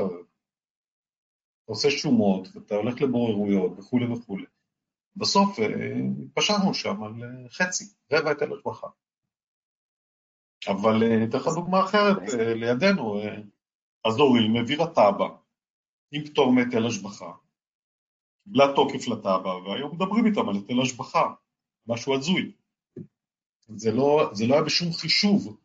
עושה 1.64 1.90
שומות, 1.90 2.48
ואתה 2.54 2.74
הולך 2.74 3.02
לבוררויות 3.02 3.78
וכולי 3.78 4.06
וכולי. 4.06 4.44
בסוף 5.16 5.58
אה, 5.58 5.66
התפשרנו 6.24 6.74
שם 6.74 7.02
על 7.02 7.12
אה, 7.22 7.48
חצי, 7.48 7.84
רבע 8.12 8.30
היטל 8.30 8.52
השבחה. 8.52 8.86
אבל 10.68 11.02
אה, 11.02 11.24
אתן 11.24 11.38
לך 11.38 11.48
דוגמה 11.54 11.84
אחרת, 11.84 12.16
לידינו, 12.38 13.20
אזורים 14.04 14.56
העבירה 14.56 14.86
תב"ע 14.86 15.28
עם 16.12 16.24
פטור 16.24 16.52
מהיטל 16.52 16.86
השבחה, 16.86 17.32
קיבלה 18.44 18.72
תוקף 18.74 19.08
לתב"ע, 19.08 19.56
והיום 19.56 19.94
מדברים 19.94 20.26
איתם 20.26 20.48
על 20.48 20.54
היטל 20.54 20.80
השבחה, 20.82 21.34
משהו 21.86 22.14
הזוי. 22.14 22.52
זה 23.68 23.92
לא, 23.92 24.30
זה 24.32 24.46
לא 24.46 24.54
היה 24.54 24.62
בשום 24.62 24.92
חישוב 24.92 25.56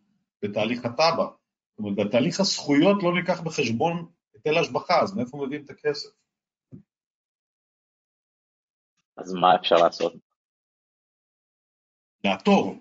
בתהליך 0.42 0.86
התב"ע. 0.86 1.26
זאת 1.26 1.80
אומרת, 1.80 2.08
בתהליך 2.08 2.40
הזכויות 2.40 3.04
לא 3.04 3.14
ניקח 3.14 3.42
בחשבון 3.42 4.06
היטל 4.46 4.58
השבחה, 4.58 5.02
אז 5.02 5.16
מאיפה 5.16 5.46
מביאים 5.46 5.66
את 5.66 5.70
הכסף? 5.70 6.10
אז 9.18 9.34
מה 9.34 9.56
אפשר 9.56 9.76
לעשות? 9.76 10.14
לעתור. 12.24 12.76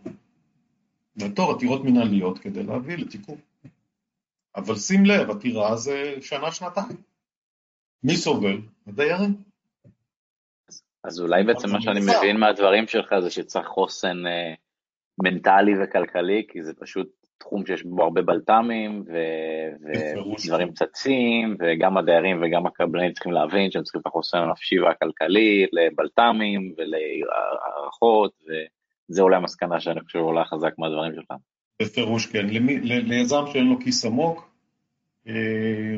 לעתור 1.17 1.53
עתירות 1.53 1.85
מנהליות 1.85 2.39
כדי 2.39 2.63
להביא 2.63 2.97
לתיקון. 2.97 3.41
אבל 4.57 4.75
שים 4.75 5.05
לב, 5.05 5.31
עתירה 5.31 5.77
זה 5.77 6.15
שנה-שנתיים. 6.21 7.03
מי 8.03 8.17
סובל? 8.17 8.61
הדיירים. 8.87 9.43
אז 11.05 11.21
אולי 11.21 11.45
בעצם 11.45 11.69
מה 11.73 11.81
שאני 11.81 12.01
מבין 12.01 12.37
מהדברים 12.41 12.87
שלך 12.87 13.15
זה 13.23 13.31
שצריך 13.31 13.67
חוסן 13.67 14.27
אה, 14.27 14.55
מנטלי 15.23 15.73
וכלכלי, 15.83 16.47
כי 16.49 16.65
זה 16.65 16.75
פשוט 16.75 17.28
תחום 17.39 17.67
שיש 17.67 17.83
בו 17.83 18.03
הרבה 18.03 18.23
בלת"מים, 18.23 19.05
ודברים 19.07 20.73
צצים, 20.73 21.57
וגם 21.59 21.97
הדיירים 21.97 22.43
וגם 22.43 22.67
הקבלנים 22.67 23.13
צריכים 23.13 23.33
להבין 23.33 23.71
שהם 23.71 23.83
צריכים 23.83 24.01
את 24.01 24.07
החוסן 24.07 24.39
הנפשי 24.39 24.81
והכלכלי 24.81 25.67
לבלת"מים 25.73 26.75
ולהערכות, 26.79 28.33
וזה 29.11 29.23
אולי 29.23 29.37
המסקנה 29.37 29.81
שאני 29.81 30.01
חושב 30.01 30.19
עולה 30.19 30.45
חזק 30.45 30.79
מהדברים 30.79 31.15
שלך. 31.15 31.33
בפירוש 31.83 32.27
כן, 32.27 32.47
ליזם 32.83 33.45
שאין 33.53 33.67
לו 33.67 33.81
כיס 33.81 34.05
עמוק, 34.05 34.51
אה, 35.29 35.97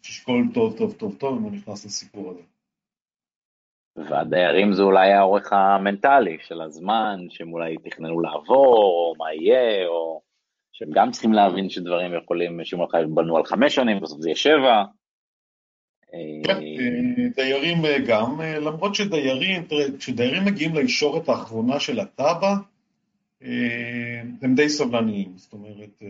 תשקול 0.00 0.48
טוב 0.54 0.78
טוב 0.78 0.92
טוב 0.92 1.14
טוב 1.18 1.36
אם 1.36 1.42
הוא 1.42 1.52
נכנס 1.52 1.86
לסיפור 1.86 2.30
הזה. 2.30 2.42
והדיירים 3.96 4.72
זה 4.72 4.82
אולי 4.82 5.12
האורך 5.12 5.52
המנטלי 5.52 6.38
של 6.40 6.60
הזמן, 6.60 7.18
שהם 7.30 7.52
אולי 7.52 7.76
תכננו 7.76 8.20
לעבור, 8.20 8.76
או 8.76 9.14
מה 9.18 9.34
יהיה, 9.34 9.86
או 9.86 10.20
שהם 10.72 10.88
גם 10.94 11.10
צריכים 11.10 11.32
להבין 11.32 11.70
שדברים 11.70 12.14
יכולים, 12.14 12.64
שאם 12.64 12.82
לך 12.82 12.94
בנו 13.14 13.36
על 13.36 13.44
חמש 13.44 13.74
שנים, 13.74 14.00
בסוף 14.00 14.20
זה 14.20 14.28
יהיה 14.28 14.36
שבע. 14.36 14.84
כן, 16.44 16.56
אה, 16.56 17.28
דיירים 17.36 17.84
אה, 17.84 17.98
גם, 18.06 18.40
אה, 18.40 18.58
למרות 18.58 18.94
שדיירים, 18.94 19.62
תראה, 19.62 19.84
כשדיירים 19.98 20.44
מגיעים 20.44 20.74
לישורת 20.74 21.28
האחרונה 21.28 21.80
של 21.80 22.00
התב"ע, 22.00 22.54
הם 24.42 24.54
די 24.54 24.68
סבלניים, 24.68 25.32
זאת 25.36 25.52
אומרת, 25.52 26.02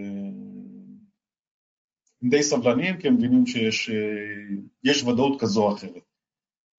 הם 2.23 2.29
די 2.31 2.43
סבלניים 2.43 2.97
כי 2.97 3.09
הם 3.09 3.15
מבינים 3.15 3.47
שיש 3.47 5.03
ודאות 5.03 5.41
כזו 5.41 5.63
או 5.63 5.75
אחרת. 5.75 6.08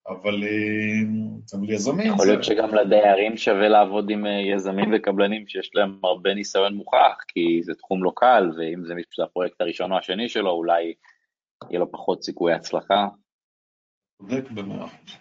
אבל, 0.08 0.44
אה, 0.44 1.68
יזמים... 1.68 2.12
יכול 2.12 2.26
להיות 2.26 2.44
שגם 2.44 2.74
לדיירים 2.74 3.36
שווה 3.36 3.68
לעבוד 3.68 4.10
עם 4.10 4.26
אה, 4.26 4.40
יזמים 4.54 4.90
וקבלנים 4.94 5.48
שיש 5.48 5.70
להם 5.74 6.00
הרבה 6.04 6.34
ניסיון 6.34 6.74
מוכח, 6.74 7.16
כי 7.28 7.62
זה 7.62 7.74
תחום 7.74 8.04
לא 8.04 8.12
קל, 8.16 8.50
ואם 8.56 8.84
זה 8.84 8.94
הפרויקט 9.24 9.60
הראשון 9.60 9.92
או 9.92 9.98
השני 9.98 10.28
שלו, 10.28 10.50
אולי 10.50 10.94
יהיה 11.70 11.80
לו 11.80 11.92
פחות 11.92 12.22
סיכוי 12.22 12.52
הצלחה. 12.52 13.08
צודק 14.18 14.50
במאה 14.50 14.84
אחוז. 14.84 15.16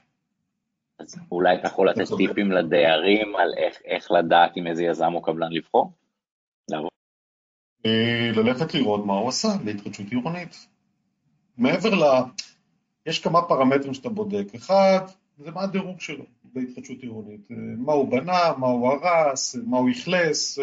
אז 1.00 1.20
אולי 1.32 1.56
אתה 1.56 1.68
יכול 1.68 1.90
לתת 1.90 2.04
טיפים 2.18 2.52
לדיירים 2.52 3.36
על 3.36 3.54
איך, 3.58 3.82
איך 3.86 4.12
לדעת 4.12 4.52
עם 4.56 4.68
איזה 4.68 4.84
יזם 4.84 5.14
או 5.14 5.22
קבלן 5.22 5.52
לבחור? 5.52 5.92
אה, 7.86 8.32
ללכת 8.36 8.74
לראות 8.74 9.06
מה 9.06 9.14
הוא 9.14 9.30
עשה 9.30 9.48
להתחדשות 9.66 10.06
עירונית. 10.12 10.68
מעבר 11.58 11.90
ל... 11.90 12.04
יש 13.06 13.20
כמה 13.20 13.42
פרמטרים 13.42 13.94
שאתה 13.94 14.10
בודק. 14.10 14.56
אחד, 14.56 15.00
זה 15.38 15.52
מה 15.52 15.64
הדירוג 15.64 16.02
שלו 16.02 16.24
בהתחדשות 16.44 17.02
עירונית. 17.02 17.48
מה 17.78 17.94
הוא 17.94 18.12
בנה, 18.12 18.54
מה 18.58 18.68
הוא 18.68 18.88
הרס, 18.88 19.56
מה 19.56 19.78
הוא 19.78 19.90
אכלס. 19.92 20.60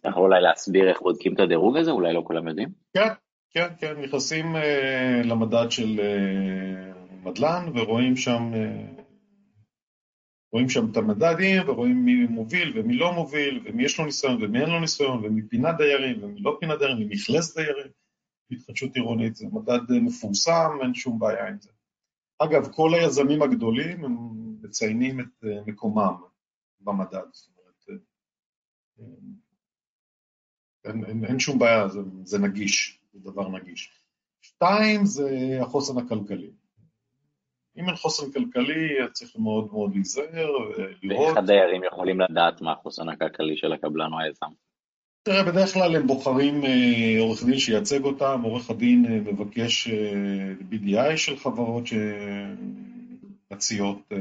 אתה 0.00 0.08
יכול 0.08 0.22
אולי 0.22 0.40
להסביר 0.40 0.88
איך 0.88 1.02
בודקים 1.02 1.34
את 1.34 1.40
הדירוג 1.40 1.76
הזה? 1.76 1.90
אולי 1.90 2.12
לא 2.14 2.22
כולם 2.24 2.48
יודעים? 2.48 2.68
כן, 2.94 3.08
כן, 3.50 3.68
כן, 3.78 4.00
נכנסים 4.00 4.56
uh, 4.56 5.26
למדד 5.26 5.70
של 5.70 6.00
uh, 6.00 7.28
מדלן 7.28 7.66
ורואים 7.74 8.16
שם, 8.16 8.52
uh, 8.52 9.02
רואים 10.52 10.68
שם 10.68 10.90
את 10.90 10.96
המדדים 10.96 11.62
ורואים 11.66 12.04
מי 12.04 12.26
מוביל 12.26 12.72
ומי 12.74 12.96
לא 12.96 13.12
מוביל 13.12 13.62
ומי 13.64 13.84
יש 13.84 13.98
לו 13.98 14.04
ניסיון 14.04 14.42
ומי 14.42 14.60
אין 14.60 14.70
לו 14.70 14.80
ניסיון 14.80 15.24
ומי 15.24 15.42
פינת 15.42 15.76
דיירים 15.76 16.24
ומי 16.24 16.40
לא 16.40 16.56
פינת 16.60 16.78
דיירים 16.78 16.96
ומי 16.96 17.14
אכלס 17.14 17.56
דיירים. 17.56 17.86
התחדשות 18.50 18.96
עירונית, 18.96 19.36
זה 19.36 19.46
מדד 19.52 19.80
מפורסם, 19.90 20.70
אין 20.82 20.94
שום 20.94 21.18
בעיה 21.18 21.48
עם 21.48 21.56
זה. 21.60 21.70
אגב, 22.44 22.72
כל 22.72 22.90
היזמים 22.94 23.42
הגדולים 23.42 24.04
הם 24.04 24.16
מציינים 24.62 25.20
את 25.20 25.44
אה, 25.44 25.60
מקומם 25.66 26.14
במדד, 26.80 27.26
זאת 27.32 27.48
אומרת, 27.48 27.84
אה, 27.90 27.94
אה, 29.00 29.04
אין, 30.84 31.04
אין, 31.04 31.24
אין 31.24 31.38
שום 31.38 31.58
בעיה, 31.58 31.88
זה, 31.88 32.00
זה 32.24 32.38
נגיש, 32.38 33.00
זה 33.12 33.30
דבר 33.30 33.48
נגיש. 33.48 33.92
שתיים, 34.40 35.04
זה 35.04 35.58
החוסן 35.62 35.98
הכלכלי. 35.98 36.50
אם 37.76 37.88
אין 37.88 37.96
חוסן 37.96 38.32
כלכלי, 38.32 39.12
צריך 39.12 39.36
מאוד 39.36 39.72
מאוד 39.72 39.94
להיזהר 39.94 40.50
ולראות. 40.52 41.26
ואיך 41.26 41.36
הדיירים 41.36 41.84
יכולים 41.84 42.20
לדעת 42.20 42.60
מה 42.60 42.72
החוסן 42.72 43.08
הכלכלי 43.08 43.56
של 43.56 43.72
הקבלן 43.72 44.12
או 44.12 44.20
היזם? 44.20 44.52
תראה, 45.24 45.44
בדרך 45.44 45.72
כלל 45.74 45.96
הם 45.96 46.06
בוחרים 46.06 46.64
אה, 46.64 47.16
עורך 47.20 47.44
דין 47.44 47.58
שייצג 47.58 48.04
אותם, 48.04 48.40
עורך 48.44 48.70
הדין 48.70 49.06
אה, 49.06 49.20
מבקש 49.20 49.88
אה, 49.88 50.52
BDI 50.70 51.16
של 51.16 51.36
חברות 51.36 51.84
שמציעות 53.50 54.12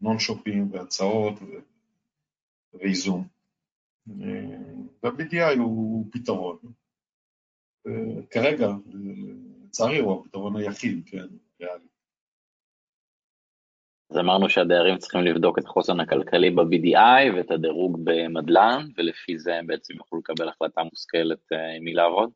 נון 0.00 0.18
שופים 0.18 0.72
והצעות 0.72 1.34
ואיזון. 2.74 3.24
וה-BDI 5.02 5.58
הוא 5.58 6.06
פתרון. 6.12 6.56
כרגע, 8.30 8.68
לצערי, 9.64 9.98
הוא 9.98 10.20
הפתרון 10.20 10.56
היחיד, 10.56 11.02
כן, 11.06 11.26
ריאלי. 11.60 11.87
אז 14.10 14.18
אמרנו 14.18 14.50
שהדיירים 14.50 14.98
צריכים 14.98 15.20
לבדוק 15.20 15.58
את 15.58 15.64
החוסן 15.64 16.00
הכלכלי 16.00 16.50
ב-BDI 16.50 17.36
ואת 17.36 17.50
הדירוג 17.50 18.00
במדל"ן, 18.04 18.86
ולפי 18.98 19.38
זה 19.38 19.56
הם 19.56 19.66
בעצם 19.66 19.94
יוכלו 19.94 20.18
לקבל 20.18 20.48
החלטה 20.48 20.82
מושכלת 20.82 21.52
אה, 21.52 21.76
עם 21.76 21.84
מי 21.84 21.94
לעבוד. 21.94 22.30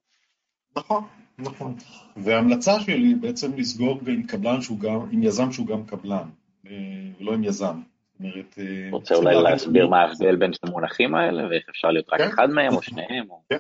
נכון, 0.76 1.04
נכון. 1.38 1.74
וההמלצה 2.16 2.80
שלי 2.80 3.06
היא 3.06 3.16
בעצם 3.16 3.52
לסגור 3.56 4.00
עם 4.06 4.22
קבלן 4.22 4.60
שהוא 4.60 4.80
גם, 4.80 5.00
עם 5.10 5.22
יזם 5.22 5.52
שהוא 5.52 5.66
גם 5.66 5.84
קבלן, 5.86 6.28
אה, 6.66 6.72
ולא 7.20 7.34
עם 7.34 7.44
יזם. 7.44 7.80
אומרת... 8.20 8.58
אה, 8.58 8.88
רוצה 8.90 9.14
אולי 9.14 9.42
להסביר 9.42 9.88
מה 9.88 10.00
ההבדל 10.00 10.36
בין 10.36 10.52
שני 10.52 10.70
המונחים 10.70 11.14
האלה, 11.14 11.48
ואיך 11.48 11.68
אפשר 11.70 11.88
להיות 11.88 12.06
רק 12.12 12.20
כן. 12.20 12.28
אחד 12.28 12.50
מהם 12.50 12.74
או 12.74 12.82
שניהם? 12.82 13.26
כן, 13.50 13.58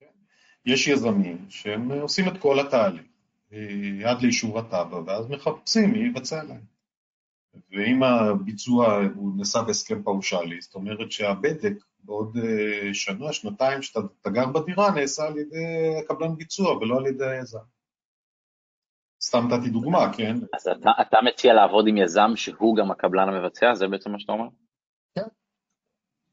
כן. 0.00 0.06
יש 0.66 0.88
יזמים 0.88 1.38
שהם 1.48 1.92
עושים 1.92 2.28
את 2.28 2.38
כל 2.38 2.60
התהליך 2.60 3.02
עד 4.04 4.22
לאישור 4.22 4.58
התב"ע, 4.58 5.00
ואז 5.06 5.30
מחפשים 5.30 5.92
מי 5.92 5.98
יבצע 5.98 6.42
להם. 6.42 6.73
ואם 7.70 8.02
הביצוע 8.02 8.98
הוא 9.14 9.32
נעשה 9.36 9.62
בהסכם 9.62 10.02
פאושלי, 10.02 10.60
זאת 10.60 10.74
אומרת 10.74 11.12
שהבדק 11.12 11.72
בעוד 12.04 12.36
אה, 12.36 12.94
שנה, 12.94 13.32
שנתיים, 13.32 13.82
שאתה 13.82 14.30
גר 14.30 14.46
בדירה, 14.46 14.90
נעשה 14.90 15.26
על 15.26 15.38
ידי 15.38 15.96
הקבלן 16.04 16.36
ביצוע 16.36 16.76
ולא 16.76 16.96
על 16.98 17.06
ידי 17.06 17.26
היזם. 17.26 17.58
סתם 19.22 19.48
נתתי 19.48 19.70
דוגמה, 19.70 20.12
כן? 20.16 20.34
אז 20.54 20.68
אתה, 20.68 20.90
אתה 21.00 21.18
מציע 21.26 21.54
לעבוד 21.54 21.84
עם 21.88 21.96
יזם 21.96 22.30
שהוא 22.36 22.76
גם 22.76 22.90
הקבלן 22.90 23.28
המבצע? 23.28 23.74
זה 23.74 23.86
בעצם 23.88 24.12
מה 24.12 24.18
שאתה 24.18 24.32
אומר? 24.32 24.48
כן. 25.14 25.26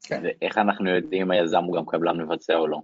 כן. 0.03 0.23
ואיך 0.23 0.57
אנחנו 0.57 0.89
יודעים 0.89 1.21
אם 1.21 1.31
היזם 1.31 1.63
הוא 1.63 1.77
גם 1.77 1.85
קבלן 1.85 2.21
מבצע 2.21 2.55
או 2.55 2.67
לא? 2.67 2.81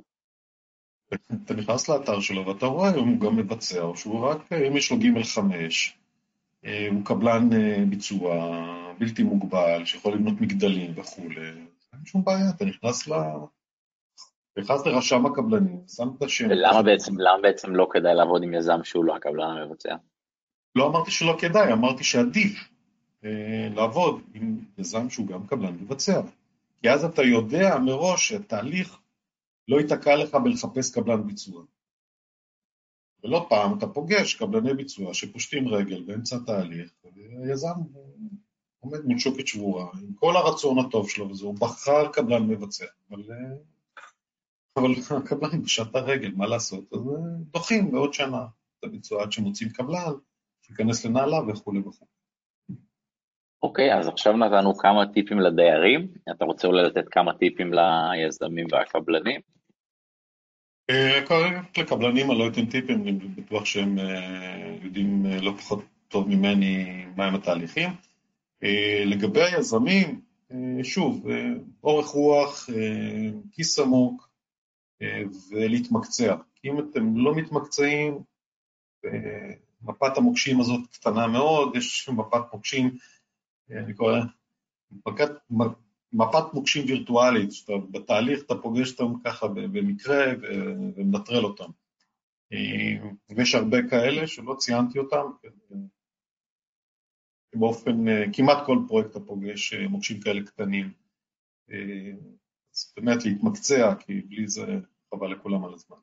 אתה 1.46 1.54
נכנס 1.54 1.90
לאתר 1.90 2.20
שלו 2.20 2.46
ואתה 2.46 2.66
רואה 2.66 2.90
אם 2.90 3.08
הוא 3.08 3.20
גם 3.20 3.36
מבצע 3.36 3.82
או 3.82 3.96
שהוא 3.98 4.28
רק, 4.28 4.54
אם 4.54 4.78
יש 4.78 4.92
לו 4.92 4.98
ג' 4.98 5.24
חמש, 5.24 5.90
אה, 5.90 6.07
הוא 6.92 7.06
קבלן 7.06 7.54
אה, 7.54 7.84
ביצוע 7.90 8.36
בלתי 9.00 9.24
מוגבל, 9.24 9.86
שיכול 9.86 10.14
לבנות 10.14 10.42
מגדלים 10.42 10.94
וכולי, 10.96 11.50
אין 11.94 12.06
שום 12.06 12.24
בעיה, 12.24 12.50
אתה 12.56 12.66
נכנס 12.66 13.08
ל... 13.08 13.14
נכנס 14.58 14.86
לרשם 14.86 15.26
הקבלנים, 15.26 15.82
שם 15.88 16.08
את 16.18 16.24
השם. 16.24 16.48
ולמה 16.50 16.82
בעצם, 16.82 17.20
למה 17.20 17.42
בעצם 17.42 17.76
לא 17.76 17.88
כדאי 17.92 18.16
לעבוד 18.16 18.44
עם 18.44 18.54
יזם 18.54 18.84
שהוא 18.84 19.06
לא 19.06 19.16
הקבלן 19.16 19.58
המבצע? 19.58 19.96
לא 20.76 20.88
אמרתי 20.88 21.12
שלא 21.12 21.36
כדאי, 21.40 21.74
אמרתי 21.74 22.04
שעדיף 22.04 22.70
אה, 23.24 23.68
לעבוד 23.76 24.22
עם 24.34 24.60
יזם 24.78 25.10
שהוא 25.10 25.28
גם 25.28 25.48
קבלן 25.48 25.74
מבצע. 25.74 26.22
כי 26.82 26.90
אז 26.90 27.06
אתה 27.06 27.24
יודע 27.24 27.78
מראש 27.80 28.28
שהתהליך 28.28 28.98
לא 29.68 29.78
ייתקע 29.80 30.16
לך 30.16 30.36
בלחפש 30.36 30.92
קבלן 30.92 31.28
ביצוע. 31.28 31.64
ולא 33.28 33.46
פעם 33.50 33.78
אתה 33.78 33.88
פוגש 33.88 34.34
קבלני 34.34 34.74
ביצוע 34.74 35.14
שפושטים 35.14 35.68
רגל 35.68 36.04
באמצע 36.04 36.36
התהליך, 36.36 36.92
ויזם 37.44 37.74
עומד 38.80 39.06
מול 39.06 39.20
שוקת 39.20 39.48
שבורה, 39.48 39.86
עם 40.02 40.14
כל 40.14 40.36
הרצון 40.36 40.80
הטוב 40.80 41.10
שלו 41.10 41.30
וזה, 41.30 41.46
הוא 41.46 41.56
בחר 41.60 42.12
קבלן 42.12 42.48
מבצע, 42.48 42.86
אבל, 43.12 43.24
אבל 44.78 44.92
הקבלן 45.18 45.64
פשט 45.64 45.96
הרגל, 45.96 46.32
מה 46.36 46.48
לעשות? 46.48 46.94
אז 46.94 47.00
דוחים 47.54 47.92
בעוד 47.92 48.14
שנה 48.14 48.46
את 48.80 48.84
הביצוע 48.84 49.24
עד 49.24 49.32
שמוצאים 49.32 49.70
קבלן, 49.70 50.14
שייכנס 50.62 51.06
לנעלה 51.06 51.38
וכולי 51.48 51.80
וכולי. 51.80 52.12
אוקיי, 53.64 53.94
okay, 53.94 53.98
אז 54.00 54.08
עכשיו 54.08 54.38
נתנו 54.38 54.78
כמה 54.78 55.06
טיפים 55.14 55.40
לדיירים, 55.40 56.08
אתה 56.36 56.46
רוצה 56.46 56.68
אולי 56.68 56.84
לתת 56.84 57.06
כמה 57.12 57.34
טיפים 57.34 57.72
ליזמים 57.74 58.68
והקבלנים? 58.72 59.42
אה, 60.90 61.20
לקבלנים 61.78 62.32
אני 62.32 62.40
לא 62.40 62.48
אתן 62.48 62.66
טיפים, 62.66 63.02
אני 63.02 63.12
בטוח 63.12 63.66
שהם 63.66 64.00
אה, 64.00 64.78
יודעים 64.82 65.26
אה, 65.26 65.42
לא 65.42 65.52
פחות 65.58 65.84
טוב 66.08 66.28
ממני 66.28 67.06
מהם 67.16 67.36
התהליכים. 67.36 67.90
לגבי 69.06 69.42
היזמים, 69.42 70.22
שוב, 70.84 71.26
אורך 71.84 72.08
רוח, 72.08 72.70
כיס 73.52 73.80
עמוק 73.80 74.30
ולהתמקצע. 75.52 76.36
כי 76.56 76.70
אם 76.70 76.80
אתם 76.80 77.18
לא 77.18 77.36
מתמקצעים, 77.36 78.20
מפת 79.82 80.18
המוקשים 80.18 80.60
הזאת 80.60 80.88
קטנה 80.92 81.28
מאוד, 81.28 81.76
יש 81.76 82.10
מפת 82.10 82.54
מוקשים, 82.54 82.98
אני 83.72 83.94
קורא, 83.94 84.20
מפת 86.14 86.54
מוקשים 86.54 86.86
וירטואלית, 86.88 87.52
שאתה 87.52 87.74
בתהליך 87.92 88.44
אתה 88.46 88.54
פוגש 88.62 88.92
אותם 88.92 89.20
ככה 89.24 89.48
במקרה 89.48 90.26
ומנטרל 90.42 91.46
אותם. 91.46 91.70
אה, 92.54 93.10
ויש 93.36 93.56
הרבה 93.56 93.78
כאלה 93.90 94.28
שלא 94.28 94.56
ציינתי 94.58 95.00
אותם, 95.00 95.26
באופן, 97.56 98.08
אה, 98.08 98.24
כמעט 98.34 98.66
כל 98.66 98.78
פרויקט 98.88 99.12
אתה 99.12 99.20
פוגש 99.20 99.74
אה, 99.74 99.88
מוקשים 99.88 100.22
כאלה 100.22 100.42
קטנים. 100.46 100.94
אז 102.74 102.94
באמת 102.98 103.26
להתמקצע, 103.26 103.96
כי 104.00 104.22
בלי 104.22 104.48
זה 104.48 104.66
חבל 105.10 105.32
לכולם 105.32 105.66
על 105.66 105.74
הזמן. 105.74 105.98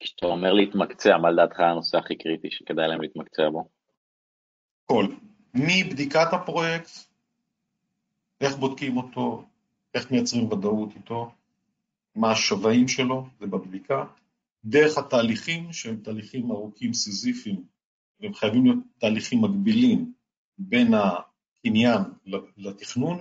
כשאתה 0.00 0.26
אומר 0.26 0.52
להתמקצע, 0.52 1.16
מה 1.18 1.30
לדעתך 1.30 1.60
הנושא 1.60 1.98
הכי 1.98 2.16
קריטי 2.16 2.48
שכדאי 2.50 2.88
להם 2.88 3.00
להתמקצע 3.00 3.42
בו? 3.52 3.68
כל. 4.84 5.06
מבדיקת 5.54 6.28
הפרויקט, 6.32 6.90
איך 8.40 8.56
בודקים 8.56 8.96
אותו, 8.96 9.44
איך 9.94 10.10
מייצרים 10.10 10.52
ודאות 10.52 10.96
איתו, 10.96 11.32
מה 12.14 12.30
השווים 12.32 12.88
שלו, 12.88 13.26
זה 13.40 13.46
בבדיקה, 13.46 14.04
דרך 14.64 14.98
התהליכים 14.98 15.72
שהם 15.72 15.96
תהליכים 15.96 16.50
ארוכים 16.50 16.92
סיזיפיים, 16.92 17.64
והם 18.20 18.34
חייבים 18.34 18.64
להיות 18.64 18.78
תהליכים 18.98 19.42
מקבילים 19.42 20.12
בין 20.58 20.94
הקניין 20.94 22.00
לתכנון, 22.56 23.20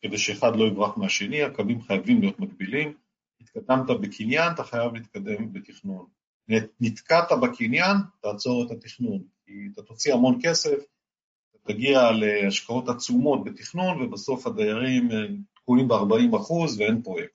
כדי 0.00 0.18
שאחד 0.18 0.56
לא 0.56 0.64
יברח 0.64 0.96
מהשני, 0.96 1.42
הקווים 1.42 1.82
חייבים 1.82 2.20
להיות 2.20 2.40
מקבילים. 2.40 2.94
התקדמת 3.40 3.86
בקניין, 4.00 4.52
אתה 4.54 4.64
חייב 4.64 4.94
להתקדם 4.94 5.52
בתכנון. 5.52 6.06
נתקעת 6.80 7.28
בקניין, 7.42 7.96
תעצור 8.20 8.66
את 8.66 8.70
התכנון, 8.70 9.22
כי 9.44 9.52
אתה 9.72 9.82
תוציא 9.82 10.14
המון 10.14 10.38
כסף, 10.42 10.78
תגיע 11.66 12.10
להשקעות 12.10 12.88
עצומות 12.88 13.44
בתכנון, 13.44 14.02
ובסוף 14.02 14.46
הדיירים 14.46 15.10
אה, 15.10 15.16
תקועים 15.54 15.88
ב-40% 15.88 16.52
ואין 16.78 17.02
פרויקט. 17.02 17.34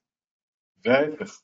וההפך, 0.85 1.41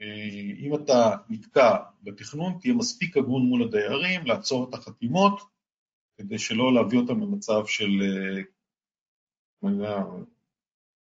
אה, 0.00 0.52
אם 0.58 0.74
אתה 0.74 1.16
נתקע 1.28 1.76
בתכנון, 2.02 2.58
תהיה 2.60 2.74
מספיק 2.74 3.16
הגון 3.16 3.42
מול 3.42 3.62
הדיירים, 3.62 4.26
לעצור 4.26 4.68
את 4.68 4.74
החתימות, 4.74 5.40
כדי 6.18 6.38
שלא 6.38 6.74
להביא 6.74 6.98
אותם 6.98 7.20
למצב 7.20 7.66
של 7.66 7.88
אה, 8.02 8.42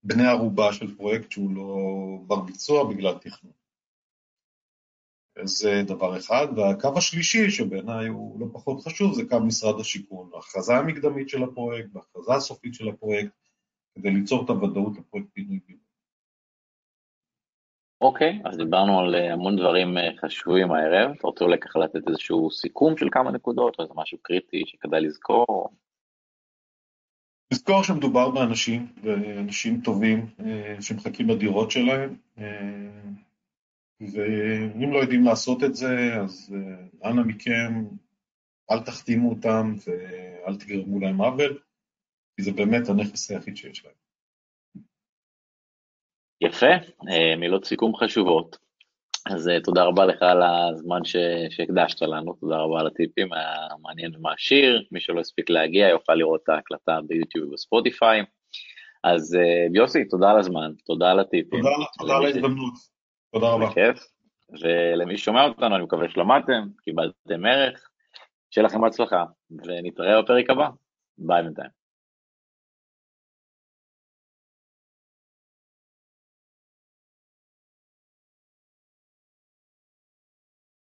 בני 0.03 0.27
ערובה 0.27 0.73
של 0.73 0.97
פרויקט 0.97 1.31
שהוא 1.31 1.55
לא 1.55 1.77
בר 2.27 2.39
ביצוע 2.39 2.93
בגלל 2.93 3.17
תכנון. 3.17 3.53
זה 5.43 5.81
דבר 5.87 6.17
אחד, 6.17 6.47
והקו 6.55 6.97
השלישי, 6.97 7.51
שבעיניי 7.51 8.07
הוא 8.07 8.39
לא 8.39 8.45
פחות 8.53 8.83
חשוב, 8.83 9.13
זה 9.13 9.21
קו 9.29 9.39
משרד 9.39 9.79
השיכון, 9.79 10.29
ההכרזה 10.35 10.75
המקדמית 10.75 11.29
של 11.29 11.43
הפרויקט 11.43 11.89
וההכרזה 11.93 12.33
הסופית 12.33 12.73
של 12.73 12.89
הפרויקט, 12.89 13.31
כדי 13.95 14.11
ליצור 14.11 14.45
את 14.45 14.49
הוודאות 14.49 14.97
לפרויקט 14.97 15.27
פינוי-בינוי. 15.33 15.87
אוקיי, 18.01 18.41
okay, 18.43 18.49
אז 18.49 18.57
דיברנו 18.57 18.99
על 18.99 19.15
אה, 19.15 19.33
המון 19.33 19.55
דברים 19.55 19.97
אה, 19.97 20.09
חשובים 20.21 20.71
הערב, 20.71 21.11
אתה 21.11 21.27
רוצה 21.27 21.45
אולי 21.45 21.59
ככה 21.59 21.79
לתת 21.79 22.07
איזשהו 22.07 22.51
סיכום 22.51 22.97
של 22.97 23.07
כמה 23.11 23.31
נקודות, 23.31 23.75
או 23.79 23.83
איזה 23.83 23.93
משהו 23.95 24.17
קריטי 24.21 24.63
שכדאי 24.65 25.01
לזכור? 25.01 25.69
לזכור 27.53 27.83
שמדובר 27.83 28.29
באנשים, 28.29 28.87
ואנשים 29.03 29.81
טובים 29.81 30.25
אה, 30.39 30.75
שמחכים 30.81 31.29
לדירות 31.29 31.71
שלהם, 31.71 32.15
ואם 34.01 34.93
לא 34.93 34.97
יודעים 34.97 35.23
לעשות 35.23 35.63
את 35.63 35.75
זה, 35.75 36.15
אז 36.23 36.55
אה, 36.55 37.09
אנא 37.09 37.21
מכם, 37.23 37.85
אל 38.71 38.79
תחתימו 38.79 39.29
אותם 39.29 39.73
ואל 39.87 40.55
תגרמו 40.55 40.99
להם 40.99 41.21
עוול, 41.21 41.59
כי 42.35 42.43
זה 42.43 42.51
באמת 42.51 42.89
הנכס 42.89 43.31
היחיד 43.31 43.57
שיש 43.57 43.85
להם. 43.85 43.93
יפה, 46.41 46.73
אה, 47.09 47.35
מילות 47.37 47.65
סיכום 47.65 47.95
חשובות. 47.95 48.57
אז 49.31 49.47
אה, 49.47 49.61
תודה 49.63 49.83
רבה 49.83 50.05
לך 50.05 50.21
על 50.21 50.43
הזמן 50.43 51.03
ש... 51.03 51.15
שהקדשת 51.49 52.01
לנו, 52.01 52.33
תודה 52.33 52.57
רבה 52.57 52.79
על 52.79 52.87
הטיפים, 52.87 53.33
היה 53.33 53.67
מעניין 53.81 54.15
ומעשיר. 54.15 54.87
מי 54.91 54.99
שלא 55.01 55.19
הספיק 55.19 55.49
להגיע 55.49 55.87
יוכל 55.87 56.13
לראות 56.13 56.41
את 56.43 56.49
ההקלטה 56.49 56.99
ביוטיוב 57.07 57.49
ובספוטיפיי. 57.49 58.21
אז 59.03 59.37
יוסי, 59.73 60.05
תודה 60.05 60.31
על 60.31 60.39
הזמן, 60.39 60.71
תודה 60.85 61.11
על 61.11 61.19
הטיפים. 61.19 61.61
תודה, 61.61 61.75
תודה 61.99 62.17
על 62.17 62.25
ההזדמנות. 62.25 62.96
תודה 63.33 63.47
רבה. 63.47 63.65
בכיף. 63.65 63.99
ולמי 64.61 65.17
ששומע 65.17 65.43
אותנו, 65.43 65.75
אני 65.75 65.83
מקווה 65.83 66.09
שלמדתם, 66.09 66.67
קיבלתם 66.83 67.45
ערך, 67.45 67.89
שיהיה 68.51 68.67
לכם 68.67 68.83
הצלחה, 68.83 69.25
ונתראה 69.51 70.21
בפרק 70.21 70.49
הבא. 70.49 70.69
ביי 71.17 71.43
בינתיים. 71.43 71.76